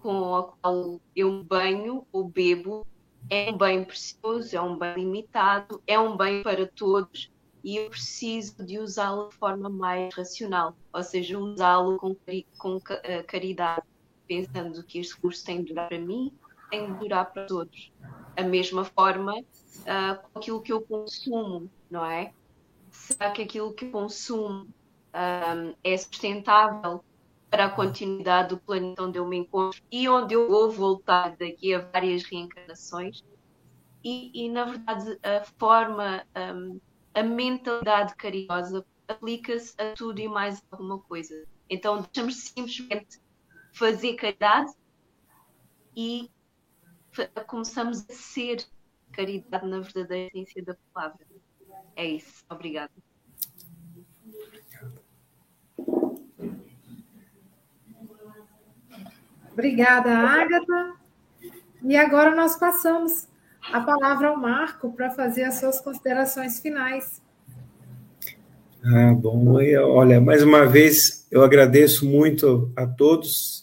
com 0.00 0.34
a 0.34 0.42
qual 0.44 1.00
eu 1.14 1.42
banho 1.44 2.06
ou 2.12 2.24
bebo 2.28 2.86
é 3.30 3.50
um 3.50 3.56
bem 3.56 3.84
precioso, 3.84 4.56
é 4.56 4.60
um 4.60 4.76
bem 4.76 4.94
limitado, 4.94 5.82
é 5.86 5.98
um 5.98 6.16
bem 6.16 6.42
para 6.42 6.66
todos 6.66 7.30
e 7.62 7.76
eu 7.76 7.90
preciso 7.90 8.64
de 8.64 8.78
usá-lo 8.78 9.28
de 9.28 9.36
forma 9.36 9.68
mais 9.68 10.12
racional, 10.14 10.74
ou 10.92 11.02
seja, 11.02 11.38
usá-lo 11.38 11.96
com, 11.96 12.16
com 12.58 12.76
uh, 12.76 12.80
caridade, 13.26 13.86
pensando 14.26 14.82
que 14.82 14.98
este 14.98 15.14
recurso 15.14 15.44
tem 15.44 15.62
de 15.62 15.68
durar 15.72 15.88
para 15.88 15.98
mim, 15.98 16.32
tem 16.70 16.92
de 16.92 16.98
durar 16.98 17.32
para 17.32 17.46
todos. 17.46 17.92
A 18.36 18.42
mesma 18.42 18.84
forma 18.84 19.38
uh, 19.38 20.28
com 20.32 20.38
aquilo 20.38 20.60
que 20.60 20.72
eu 20.72 20.80
consumo, 20.80 21.70
não 21.88 22.04
é? 22.04 22.32
Será 22.90 23.30
que 23.30 23.42
aquilo 23.42 23.72
que 23.72 23.84
eu 23.84 23.92
consumo 23.92 24.66
um, 25.14 25.74
é 25.84 25.96
sustentável 25.96 27.04
para 27.52 27.66
a 27.66 27.70
continuidade 27.70 28.48
do 28.54 28.62
planeta 28.62 29.02
onde 29.02 29.18
eu 29.18 29.28
me 29.28 29.36
encontro 29.36 29.78
e 29.92 30.08
onde 30.08 30.32
eu 30.32 30.48
vou 30.48 30.70
voltar 30.70 31.36
daqui 31.36 31.74
a 31.74 31.80
várias 31.80 32.24
reencarnações? 32.24 33.22
E, 34.02 34.46
e 34.46 34.48
na 34.50 34.64
verdade, 34.64 35.18
a 35.22 35.44
forma 35.60 36.24
um, 36.34 36.80
a 37.14 37.22
mentalidade 37.22 38.16
carinhosa 38.16 38.82
aplica-se 39.06 39.74
a 39.78 39.92
tudo 39.92 40.18
e 40.18 40.28
mais 40.28 40.62
alguma 40.70 40.98
coisa. 41.02 41.34
Então 41.68 42.02
deixamos 42.02 42.36
simplesmente 42.42 43.20
fazer 43.74 44.14
caridade 44.14 44.72
e 45.94 46.30
começamos 47.46 48.06
a 48.08 48.14
ser 48.14 48.66
caridade 49.12 49.66
na 49.66 49.80
verdadeira 49.80 50.30
essência 50.34 50.64
da 50.64 50.74
palavra. 50.94 51.26
É 51.96 52.06
isso. 52.06 52.42
Obrigada. 52.50 53.11
Obrigada, 59.52 60.10
Agatha. 60.10 60.94
E 61.82 61.96
agora 61.96 62.34
nós 62.34 62.56
passamos 62.56 63.28
a 63.72 63.80
palavra 63.80 64.28
ao 64.28 64.36
Marco 64.36 64.92
para 64.92 65.10
fazer 65.10 65.44
as 65.44 65.54
suas 65.54 65.80
considerações 65.80 66.60
finais. 66.60 67.20
Ah, 68.84 69.14
bom. 69.14 69.54
Olha, 69.54 70.20
mais 70.20 70.42
uma 70.42 70.66
vez 70.66 71.26
eu 71.30 71.42
agradeço 71.42 72.06
muito 72.06 72.72
a 72.74 72.86
todos 72.86 73.62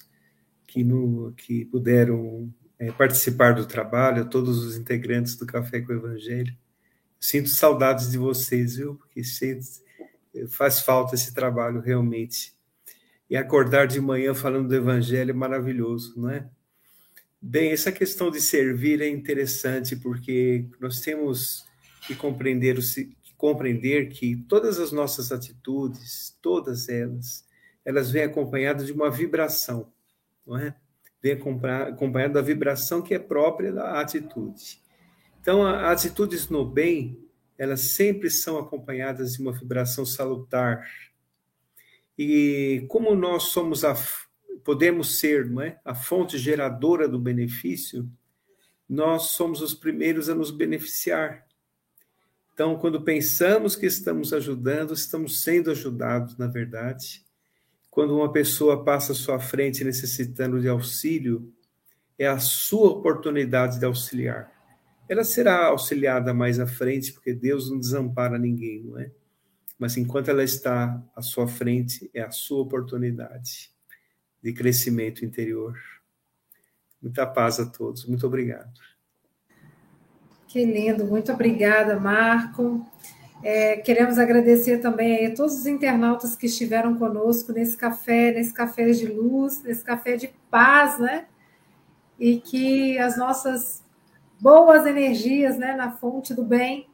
que, 0.65 0.83
no, 0.83 1.33
que 1.35 1.65
puderam 1.65 2.53
é, 2.77 2.91
participar 2.91 3.53
do 3.53 3.65
trabalho, 3.65 4.21
a 4.21 4.25
todos 4.25 4.63
os 4.63 4.77
integrantes 4.77 5.35
do 5.35 5.45
Café 5.45 5.81
com 5.81 5.91
o 5.91 5.95
Evangelho. 5.95 6.55
Sinto 7.19 7.49
saudades 7.49 8.11
de 8.11 8.17
vocês, 8.17 8.77
viu? 8.77 8.95
Porque 8.95 9.21
faz 10.47 10.79
falta 10.79 11.15
esse 11.15 11.33
trabalho 11.33 11.81
realmente. 11.81 12.53
E 13.29 13.37
acordar 13.37 13.87
de 13.87 14.01
manhã 14.01 14.33
falando 14.33 14.67
do 14.67 14.75
Evangelho 14.75 15.31
é 15.31 15.33
maravilhoso, 15.33 16.19
não 16.19 16.29
é? 16.29 16.49
Bem, 17.41 17.71
essa 17.71 17.91
questão 17.91 18.29
de 18.29 18.41
servir 18.41 19.01
é 19.01 19.07
interessante 19.07 19.95
porque 19.95 20.65
nós 20.79 20.99
temos 20.99 21.65
que 22.05 22.13
compreender, 22.15 22.77
compreender 23.37 24.09
que 24.09 24.35
todas 24.47 24.79
as 24.79 24.91
nossas 24.91 25.31
atitudes, 25.31 26.37
todas 26.41 26.89
elas, 26.89 27.45
elas 27.85 28.11
vêm 28.11 28.23
acompanhadas 28.23 28.87
de 28.87 28.91
uma 28.91 29.09
vibração, 29.09 29.91
não 30.45 30.57
é? 30.57 30.75
Vem 31.21 31.33
acompanhada 31.33 32.33
da 32.33 32.41
vibração 32.41 33.01
que 33.01 33.13
é 33.13 33.19
própria 33.19 33.71
da 33.71 34.01
atitude. 34.01 34.81
Então, 35.39 35.65
as 35.65 36.05
atitudes 36.05 36.49
no 36.49 36.65
bem, 36.65 37.25
elas 37.57 37.81
sempre 37.81 38.29
são 38.29 38.57
acompanhadas 38.57 39.33
de 39.33 39.41
uma 39.41 39.51
vibração 39.51 40.05
salutar. 40.05 40.85
E 42.21 42.85
como 42.89 43.15
nós 43.15 43.43
somos 43.43 43.85
a 43.85 43.95
podemos 44.65 45.19
ser 45.19 45.49
não 45.49 45.61
é? 45.61 45.79
a 45.85 45.95
fonte 45.95 46.37
geradora 46.37 47.07
do 47.07 47.17
benefício, 47.17 48.11
nós 48.89 49.27
somos 49.27 49.61
os 49.61 49.73
primeiros 49.73 50.27
a 50.27 50.35
nos 50.35 50.51
beneficiar. 50.51 51.47
Então, 52.53 52.77
quando 52.77 53.01
pensamos 53.01 53.73
que 53.73 53.85
estamos 53.85 54.33
ajudando, 54.33 54.93
estamos 54.93 55.41
sendo 55.43 55.71
ajudados, 55.71 56.37
na 56.37 56.47
verdade. 56.47 57.23
Quando 57.89 58.17
uma 58.17 58.33
pessoa 58.33 58.83
passa 58.83 59.13
à 59.13 59.15
sua 59.15 59.39
frente 59.39 59.85
necessitando 59.85 60.59
de 60.59 60.67
auxílio, 60.67 61.53
é 62.17 62.27
a 62.27 62.37
sua 62.37 62.89
oportunidade 62.89 63.79
de 63.79 63.85
auxiliar. 63.85 64.51
Ela 65.07 65.23
será 65.23 65.67
auxiliada 65.67 66.33
mais 66.33 66.59
à 66.59 66.67
frente, 66.67 67.13
porque 67.13 67.33
Deus 67.33 67.71
não 67.71 67.79
desampara 67.79 68.37
ninguém, 68.37 68.83
não 68.83 68.99
é? 68.99 69.09
Mas 69.79 69.95
enquanto 69.95 70.27
ela 70.27 70.43
está 70.43 71.01
à 71.15 71.21
sua 71.21 71.47
frente, 71.47 72.11
é 72.13 72.21
a 72.21 72.31
sua 72.31 72.61
oportunidade 72.61 73.71
de 74.43 74.51
crescimento 74.51 75.23
interior. 75.23 75.73
Muita 77.01 77.25
paz 77.25 77.61
a 77.61 77.65
todos. 77.65 78.05
Muito 78.05 78.27
obrigado. 78.27 78.77
Que 80.49 80.65
lindo. 80.65 81.05
Muito 81.05 81.31
obrigada, 81.31 81.97
Marco. 81.97 82.85
É, 83.41 83.77
queremos 83.77 84.17
agradecer 84.17 84.79
também 84.79 85.27
a 85.27 85.33
todos 85.33 85.55
os 85.55 85.65
internautas 85.65 86.35
que 86.35 86.47
estiveram 86.47 86.97
conosco 86.97 87.53
nesse 87.53 87.77
café, 87.77 88.33
nesse 88.33 88.53
café 88.53 88.91
de 88.91 89.07
luz, 89.07 89.63
nesse 89.63 89.81
café 89.81 90.17
de 90.17 90.29
paz, 90.51 90.99
né? 90.99 91.25
E 92.19 92.41
que 92.41 92.97
as 92.97 93.17
nossas 93.17 93.81
boas 94.41 94.85
energias, 94.85 95.57
né, 95.57 95.73
na 95.73 95.91
fonte 95.91 96.33
do 96.33 96.43
bem, 96.43 96.88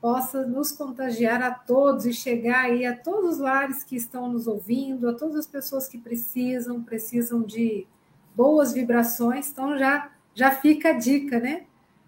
possa 0.00 0.46
nos 0.46 0.72
contagiar 0.72 1.42
a 1.42 1.50
todos 1.50 2.06
e 2.06 2.12
chegar 2.12 2.64
aí 2.64 2.86
a 2.86 2.96
todos 2.96 3.34
os 3.34 3.38
lares 3.38 3.84
que 3.84 3.96
estão 3.96 4.32
nos 4.32 4.46
ouvindo, 4.46 5.08
a 5.08 5.12
todas 5.12 5.36
as 5.36 5.46
pessoas 5.46 5.86
que 5.88 5.98
precisam, 5.98 6.82
precisam 6.82 7.42
de 7.42 7.86
boas 8.34 8.72
vibrações. 8.72 9.50
Então 9.50 9.76
já 9.78 10.10
já 10.34 10.52
fica 10.52 10.90
a 10.90 10.92
dica, 10.92 11.38
né? 11.38 11.64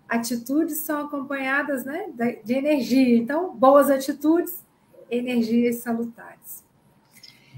Atitudes 0.08 0.78
são 0.78 1.06
acompanhadas, 1.06 1.84
né, 1.84 2.10
de 2.44 2.52
energia. 2.52 3.16
Então, 3.16 3.54
boas 3.54 3.90
atitudes, 3.90 4.62
energias 5.10 5.76
salutares. 5.76 6.62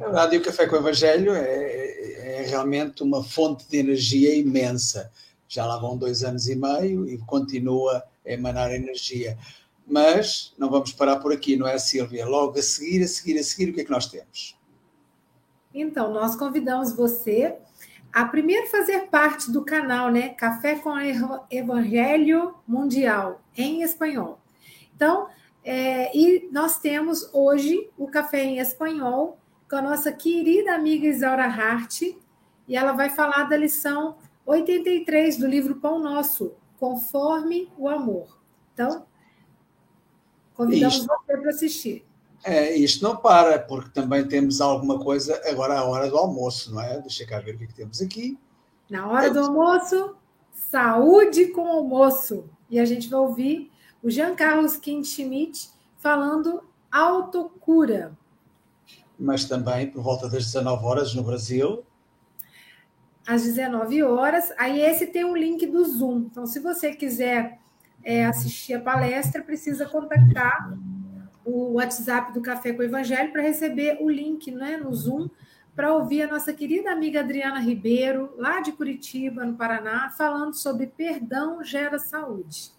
É 0.00 0.34
e 0.34 0.38
o 0.38 0.42
Café 0.42 0.66
com 0.66 0.76
o 0.76 0.78
Evangelho 0.78 1.32
é, 1.34 2.40
é 2.40 2.46
realmente 2.48 3.02
uma 3.02 3.22
fonte 3.22 3.68
de 3.68 3.76
energia 3.76 4.34
imensa. 4.34 5.10
Já 5.48 5.64
lá 5.66 5.78
vão 5.78 5.96
dois 5.96 6.24
anos 6.24 6.48
e 6.48 6.56
meio 6.56 7.08
e 7.08 7.18
continua 7.18 8.04
a 8.26 8.30
emanar 8.30 8.72
energia. 8.72 9.36
Mas 9.86 10.54
não 10.58 10.70
vamos 10.70 10.92
parar 10.92 11.16
por 11.16 11.32
aqui, 11.32 11.56
não 11.56 11.66
é, 11.66 11.78
Silvia? 11.78 12.26
Logo 12.26 12.58
a 12.58 12.62
seguir, 12.62 13.02
a 13.02 13.08
seguir, 13.08 13.38
a 13.38 13.42
seguir, 13.42 13.70
o 13.70 13.74
que 13.74 13.82
é 13.82 13.84
que 13.84 13.90
nós 13.90 14.06
temos? 14.06 14.58
Então, 15.72 16.12
nós 16.12 16.36
convidamos 16.36 16.94
você 16.94 17.56
a 18.12 18.24
primeiro 18.24 18.68
fazer 18.68 19.08
parte 19.08 19.50
do 19.50 19.64
canal, 19.64 20.10
né? 20.10 20.28
Café 20.30 20.76
com 20.76 20.94
Evangelho 21.50 22.54
Mundial, 22.66 23.42
em 23.56 23.82
espanhol. 23.82 24.38
Então, 24.94 25.28
é, 25.64 26.16
e 26.16 26.48
nós 26.52 26.78
temos 26.78 27.28
hoje 27.32 27.90
o 27.98 28.06
café 28.06 28.44
em 28.44 28.58
espanhol, 28.58 29.38
com 29.68 29.76
a 29.76 29.82
nossa 29.82 30.12
querida 30.12 30.74
amiga 30.74 31.08
Isaura 31.08 31.46
Hart, 31.46 32.02
e 32.68 32.76
ela 32.76 32.92
vai 32.92 33.10
falar 33.10 33.44
da 33.44 33.56
lição 33.56 34.16
83 34.46 35.38
do 35.38 35.46
livro 35.46 35.76
Pão 35.76 35.98
Nosso, 35.98 36.52
Conforme 36.78 37.68
o 37.76 37.88
Amor. 37.88 38.38
Então, 38.72 39.06
convidamos 40.54 40.96
isto, 40.96 41.06
você 41.06 41.36
para 41.36 41.50
assistir. 41.50 42.04
É, 42.44 42.74
isto 42.74 43.02
não 43.02 43.16
para, 43.16 43.58
porque 43.58 43.90
também 43.90 44.26
temos 44.26 44.60
alguma 44.60 44.98
coisa 44.98 45.40
agora 45.46 45.78
à 45.78 45.84
hora 45.84 46.10
do 46.10 46.16
almoço, 46.16 46.74
não 46.74 46.82
é? 46.82 47.00
Deixa 47.00 47.26
cá 47.26 47.40
ver 47.40 47.54
o 47.54 47.58
que, 47.58 47.64
é 47.64 47.66
que 47.66 47.74
temos 47.74 48.00
aqui. 48.02 48.38
Na 48.90 49.08
hora 49.08 49.30
do 49.30 49.40
almoço, 49.40 50.14
saúde 50.52 51.46
com 51.46 51.66
almoço. 51.66 52.44
E 52.68 52.78
a 52.78 52.84
gente 52.84 53.08
vai 53.08 53.20
ouvir 53.20 53.70
o 54.02 54.10
Jean 54.10 54.34
Carlos 54.34 54.78
Schmidt 54.82 55.70
falando 55.96 56.62
autocura. 56.92 58.16
Mas 59.18 59.46
também 59.46 59.90
por 59.90 60.02
volta 60.02 60.28
das 60.28 60.44
19 60.44 60.84
horas 60.84 61.14
no 61.14 61.22
Brasil. 61.22 61.82
Às 63.26 63.44
19 63.44 64.02
horas. 64.02 64.52
Aí 64.58 64.82
esse 64.82 65.06
tem 65.06 65.24
um 65.24 65.36
link 65.36 65.66
do 65.66 65.82
Zoom. 65.84 66.26
Então, 66.30 66.46
se 66.46 66.60
você 66.60 66.94
quiser 66.94 67.58
é, 68.04 68.26
assistir 68.26 68.74
a 68.74 68.80
palestra, 68.80 69.42
precisa 69.42 69.86
contactar 69.86 70.76
o 71.44 71.72
WhatsApp 71.74 72.32
do 72.32 72.40
Café 72.40 72.72
com 72.72 72.80
o 72.80 72.84
Evangelho 72.84 73.32
para 73.32 73.42
receber 73.42 73.98
o 74.00 74.08
link 74.08 74.50
né, 74.50 74.76
no 74.76 74.94
Zoom 74.94 75.28
para 75.74 75.92
ouvir 75.92 76.22
a 76.22 76.28
nossa 76.28 76.52
querida 76.52 76.92
amiga 76.92 77.20
Adriana 77.20 77.58
Ribeiro, 77.58 78.32
lá 78.38 78.60
de 78.60 78.72
Curitiba, 78.72 79.44
no 79.44 79.56
Paraná, 79.56 80.08
falando 80.16 80.54
sobre 80.54 80.86
perdão 80.86 81.64
gera 81.64 81.98
saúde. 81.98 82.70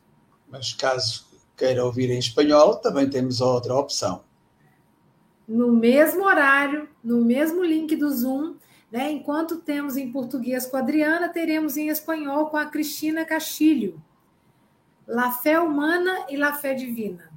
Mas 0.49 0.73
caso 0.73 1.27
queira 1.57 1.83
ouvir 1.83 2.09
em 2.09 2.19
espanhol, 2.19 2.75
também 2.77 3.09
temos 3.09 3.41
outra 3.41 3.75
opção. 3.75 4.23
No 5.47 5.73
mesmo 5.73 6.23
horário, 6.23 6.87
no 7.03 7.23
mesmo 7.23 7.63
link 7.63 7.95
do 7.95 8.09
Zoom, 8.09 8.55
né? 8.91 9.11
Enquanto 9.11 9.57
temos 9.57 9.97
em 9.97 10.11
português 10.11 10.65
com 10.65 10.77
a 10.77 10.79
Adriana, 10.79 11.29
teremos 11.29 11.75
em 11.75 11.89
espanhol 11.89 12.49
com 12.49 12.57
a 12.57 12.65
Cristina 12.65 13.25
Castilho. 13.25 14.01
La 15.07 15.31
fé 15.31 15.59
humana 15.59 16.25
e 16.29 16.37
la 16.37 16.53
fé 16.53 16.73
divina. 16.73 17.29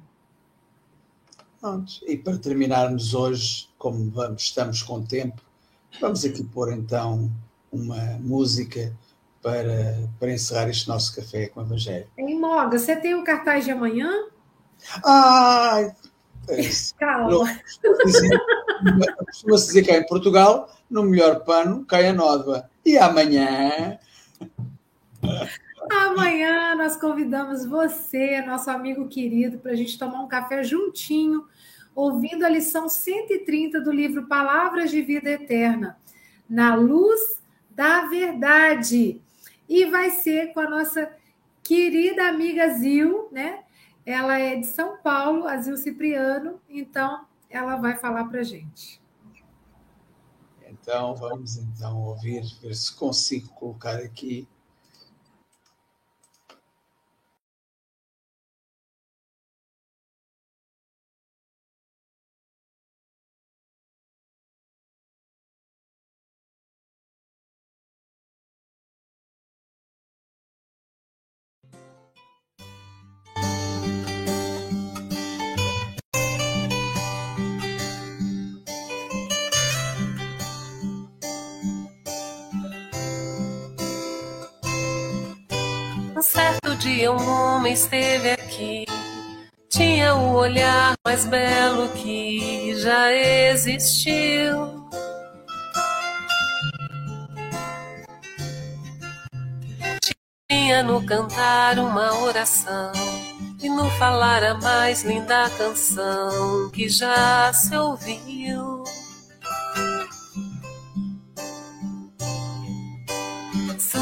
Pronto. 1.59 1.93
E 2.07 2.17
para 2.17 2.37
terminarmos 2.37 3.13
hoje, 3.13 3.69
como 3.77 4.09
vamos, 4.09 4.43
estamos 4.43 4.81
com 4.81 5.03
tempo, 5.03 5.41
vamos 5.99 6.23
aqui 6.23 6.43
pôr 6.43 6.71
então 6.71 7.29
uma 7.71 8.17
música 8.19 8.95
para, 9.41 10.09
para 10.19 10.33
encerrar 10.33 10.69
este 10.69 10.87
nosso 10.87 11.15
café 11.15 11.47
com 11.47 11.59
o 11.59 11.63
Evangelho. 11.63 12.07
Em 12.17 12.39
Moga, 12.39 12.79
você 12.79 12.95
tem 12.95 13.13
o 13.15 13.23
cartaz 13.23 13.65
de 13.65 13.71
amanhã? 13.71 14.09
Ai! 15.05 15.93
Calma. 16.97 17.59
Costuma-se 19.25 19.67
dizer 19.67 19.85
cá 19.85 19.97
em 19.97 20.05
Portugal, 20.07 20.69
no 20.89 21.03
melhor 21.03 21.43
pano 21.43 21.85
cai 21.85 22.07
a 22.07 22.13
nódoa. 22.13 22.69
E 22.85 22.97
amanhã. 22.97 23.99
Amanhã 25.87 26.75
nós 26.75 26.97
convidamos 26.97 27.65
você, 27.65 28.41
nosso 28.41 28.69
amigo 28.69 29.07
querido, 29.07 29.59
para 29.59 29.71
a 29.71 29.75
gente 29.75 29.97
tomar 29.97 30.21
um 30.21 30.27
café 30.27 30.63
juntinho, 30.63 31.47
ouvindo 31.95 32.45
a 32.45 32.49
lição 32.49 32.89
130 32.89 33.79
do 33.79 33.91
livro 33.91 34.27
Palavras 34.27 34.91
de 34.91 35.01
Vida 35.01 35.29
Eterna, 35.29 35.97
na 36.49 36.75
luz 36.75 37.41
da 37.69 38.05
verdade. 38.07 39.21
E 39.67 39.85
vai 39.85 40.09
ser 40.09 40.53
com 40.53 40.59
a 40.59 40.69
nossa 40.69 41.11
querida 41.63 42.27
amiga 42.27 42.69
Zil, 42.69 43.29
né? 43.31 43.63
Ela 44.05 44.39
é 44.39 44.55
de 44.55 44.67
São 44.67 44.97
Paulo, 44.97 45.47
a 45.47 45.57
Zil 45.57 45.77
Cipriano, 45.77 46.59
então 46.67 47.25
ela 47.49 47.75
vai 47.75 47.95
falar 47.95 48.25
para 48.25 48.41
a 48.41 48.43
gente. 48.43 49.01
Então, 50.67 51.15
vamos 51.15 51.57
então 51.57 52.01
ouvir, 52.01 52.43
ver 52.61 52.75
se 52.75 52.95
consigo 52.95 53.49
colocar 53.49 53.97
aqui 53.97 54.47
dia 86.99 87.13
um 87.13 87.29
homem 87.29 87.71
esteve 87.71 88.31
aqui. 88.31 88.85
Tinha 89.69 90.15
o 90.15 90.33
olhar 90.33 90.95
mais 91.05 91.25
belo 91.25 91.87
que 91.89 92.75
já 92.75 93.13
existiu. 93.13 94.89
Tinha 100.51 100.83
no 100.83 101.05
cantar 101.05 101.79
uma 101.79 102.21
oração 102.21 102.91
e 103.61 103.69
no 103.69 103.89
falar 103.91 104.43
a 104.43 104.55
mais 104.55 105.03
linda 105.03 105.49
canção 105.51 106.69
que 106.71 106.89
já 106.89 107.53
se 107.53 107.77
ouviu. 107.77 108.83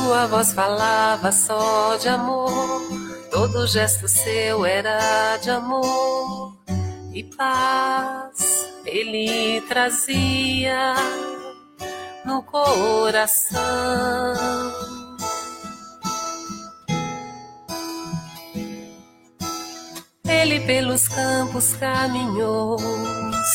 Sua 0.07 0.25
voz 0.25 0.53
falava 0.53 1.33
só 1.33 1.97
de 1.97 2.07
amor, 2.07 2.81
todo 3.29 3.67
gesto 3.67 4.07
seu 4.07 4.65
era 4.65 5.35
de 5.35 5.49
amor. 5.49 6.55
E 7.13 7.25
paz 7.35 8.69
ele 8.85 9.59
trazia 9.67 10.95
no 12.23 12.41
coração. 12.43 13.59
Ele 20.25 20.61
pelos 20.61 21.09
campos 21.09 21.73
caminhou, 21.73 22.77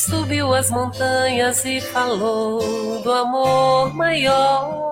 subiu 0.05 0.55
as 0.55 0.71
montanhas 0.71 1.65
e 1.65 1.81
falou 1.81 3.01
do 3.03 3.11
amor 3.11 3.95
maior 3.95 4.92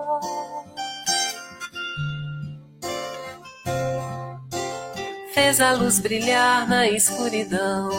fez 5.51 5.61
a 5.61 5.73
luz 5.73 5.99
brilhar 5.99 6.69
na 6.69 6.89
escuridão, 6.89 7.91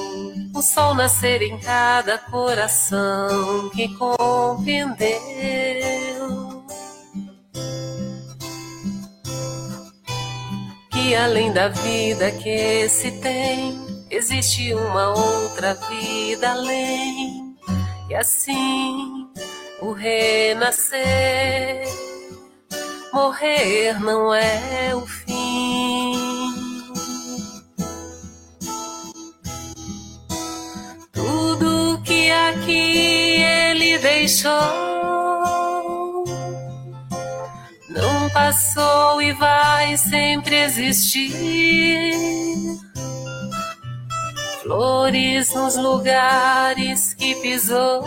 o 0.55 0.61
sol 0.61 0.95
nascer 0.95 1.41
em 1.41 1.59
cada 1.59 2.17
coração 2.17 3.69
que 3.71 3.93
compreendeu. 3.95 5.01
Que 10.93 11.13
além 11.13 11.51
da 11.51 11.67
vida 11.67 12.31
que 12.31 12.87
se 12.87 13.11
tem, 13.19 13.77
existe 14.09 14.73
uma 14.73 15.09
outra 15.09 15.73
vida 15.73 16.51
além, 16.51 17.53
e 18.09 18.15
assim 18.15 19.27
o 19.81 19.91
renascer, 19.91 21.83
morrer 23.11 23.99
não 23.99 24.33
é 24.33 24.95
o 24.95 25.05
fim. 25.05 25.40
Que 32.65 33.41
ele 33.41 33.97
deixou 33.99 35.01
não 37.91 38.29
passou 38.29 39.21
e 39.21 39.33
vai 39.33 39.97
sempre 39.97 40.55
existir. 40.63 42.13
Flores 44.61 45.53
nos 45.53 45.75
lugares 45.75 47.13
que 47.13 47.35
pisou 47.35 48.03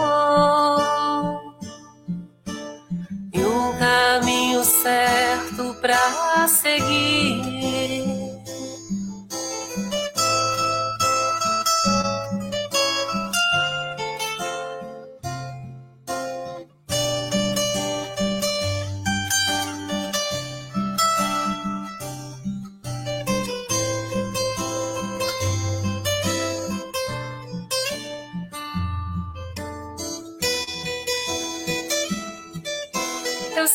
e 3.32 3.40
um 3.40 3.78
caminho 3.78 4.64
certo 4.64 5.74
para 5.80 6.48
seguir. 6.48 8.23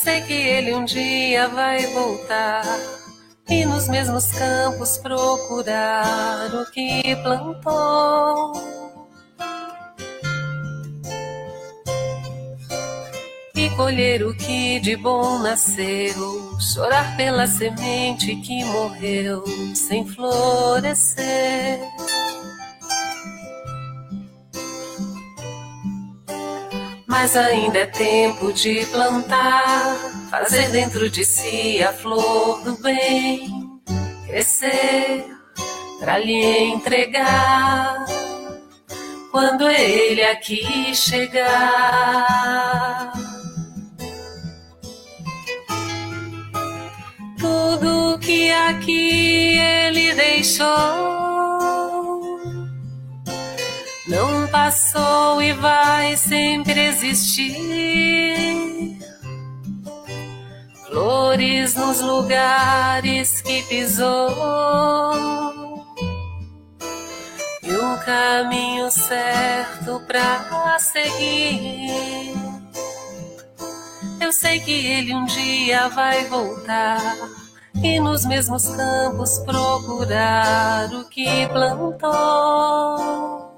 Sei 0.04 0.22
que 0.22 0.34
ele 0.34 0.74
um 0.74 0.86
dia 0.86 1.50
vai 1.50 1.86
voltar 1.88 2.64
e 3.50 3.66
nos 3.66 3.90
mesmos 3.90 4.32
campos 4.32 4.98
procurar 4.98 6.54
o 6.54 6.72
que 6.72 7.16
plantou. 7.18 8.54
E 13.56 13.70
colher 13.72 14.24
o 14.24 14.34
que 14.38 14.80
de 14.80 14.96
bom 14.96 15.40
nasceu, 15.40 16.58
chorar 16.60 17.18
pela 17.18 17.46
semente 17.46 18.38
que 18.38 18.64
morreu 18.64 19.44
sem 19.76 20.08
florescer. 20.08 21.80
Mas 27.22 27.36
ainda 27.36 27.80
é 27.80 27.86
tempo 27.86 28.54
de 28.54 28.86
plantar, 28.86 29.98
fazer 30.32 30.70
dentro 30.70 31.10
de 31.10 31.26
si 31.26 31.84
a 31.84 31.92
flor 31.92 32.64
do 32.64 32.78
bem, 32.82 33.52
crescer 34.26 35.26
para 36.00 36.18
lhe 36.18 36.64
entregar 36.72 38.06
quando 39.32 39.70
ele 39.70 40.24
aqui 40.24 40.96
chegar. 40.96 41.52
Tudo 47.38 48.18
que 48.20 48.50
aqui 48.50 49.58
ele 49.58 50.14
deixou 50.14 50.70
não 54.08 54.39
passou 54.52 55.42
e 55.42 55.54
vai 55.54 56.18
sempre 56.18 56.88
existir. 56.88 58.60
Flores 60.88 61.76
nos 61.76 62.02
lugares 62.02 63.42
que 63.42 63.64
pisou 63.64 64.30
e 67.64 67.72
um 67.72 67.98
caminho 68.00 68.92
certo 68.92 70.02
pra 70.08 70.78
seguir. 70.80 72.34
Eu 74.20 74.34
sei 74.34 74.60
que 74.60 74.72
ele 74.72 75.14
um 75.14 75.26
dia 75.26 75.88
vai 75.90 76.26
voltar 76.26 77.16
e 77.84 78.00
nos 78.00 78.26
mesmos 78.26 78.68
campos 78.76 79.38
procurar 79.40 80.92
o 80.94 81.08
que 81.10 81.48
plantou. 81.48 83.49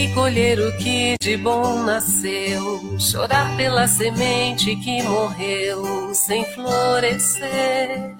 E 0.00 0.08
colher 0.14 0.58
o 0.58 0.74
que 0.78 1.14
de 1.20 1.36
bom 1.36 1.82
nasceu, 1.82 2.98
chorar 2.98 3.54
pela 3.58 3.86
semente 3.86 4.74
que 4.76 5.02
morreu 5.02 6.14
sem 6.14 6.42
florescer. 6.54 8.16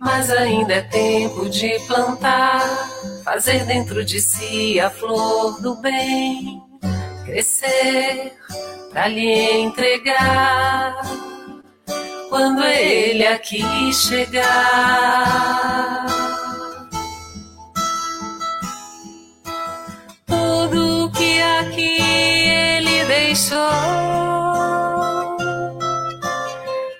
Mas 0.00 0.30
ainda 0.30 0.74
é 0.74 0.80
tempo 0.82 1.50
de 1.50 1.78
plantar, 1.86 2.62
fazer 3.22 3.66
dentro 3.66 4.02
de 4.02 4.18
si 4.18 4.80
a 4.80 4.88
flor 4.88 5.60
do 5.60 5.76
bem, 5.82 6.62
crescer 7.26 8.32
para 8.90 9.06
lhe 9.08 9.50
entregar 9.60 11.02
quando 12.30 12.64
ele 12.64 13.26
aqui 13.26 13.92
chegar. 13.92 15.24
Que 21.74 22.00
ele 22.00 23.04
deixou 23.04 24.04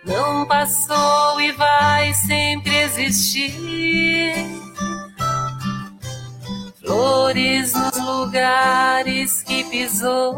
não 0.05 0.47
passou 0.47 1.41
e 1.41 1.53
vai 1.53 2.13
sempre 2.13 2.77
existir. 2.83 4.35
Flores 6.81 7.73
nos 7.75 7.99
lugares 7.99 9.43
que 9.43 9.65
pisou 9.65 10.37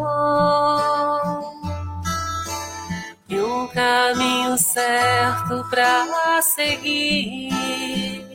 e 3.29 3.39
um 3.39 3.67
caminho 3.69 4.57
certo 4.57 5.67
para 5.69 6.41
seguir. 6.43 8.26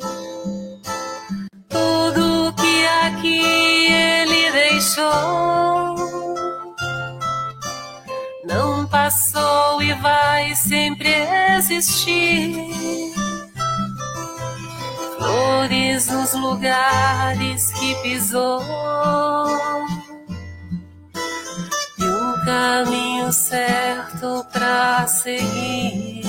Aqui 3.05 3.41
ele 3.91 4.51
deixou 4.51 5.95
não 8.45 8.85
passou 8.87 9.81
e 9.81 9.93
vai 9.95 10.53
sempre 10.55 11.09
existir. 11.57 12.55
Flores 15.17 16.07
nos 16.07 16.33
lugares 16.33 17.71
que 17.73 17.95
pisou 18.01 18.61
caminho 22.45 23.31
certo 23.31 24.45
para 24.51 25.07
seguir. 25.07 26.21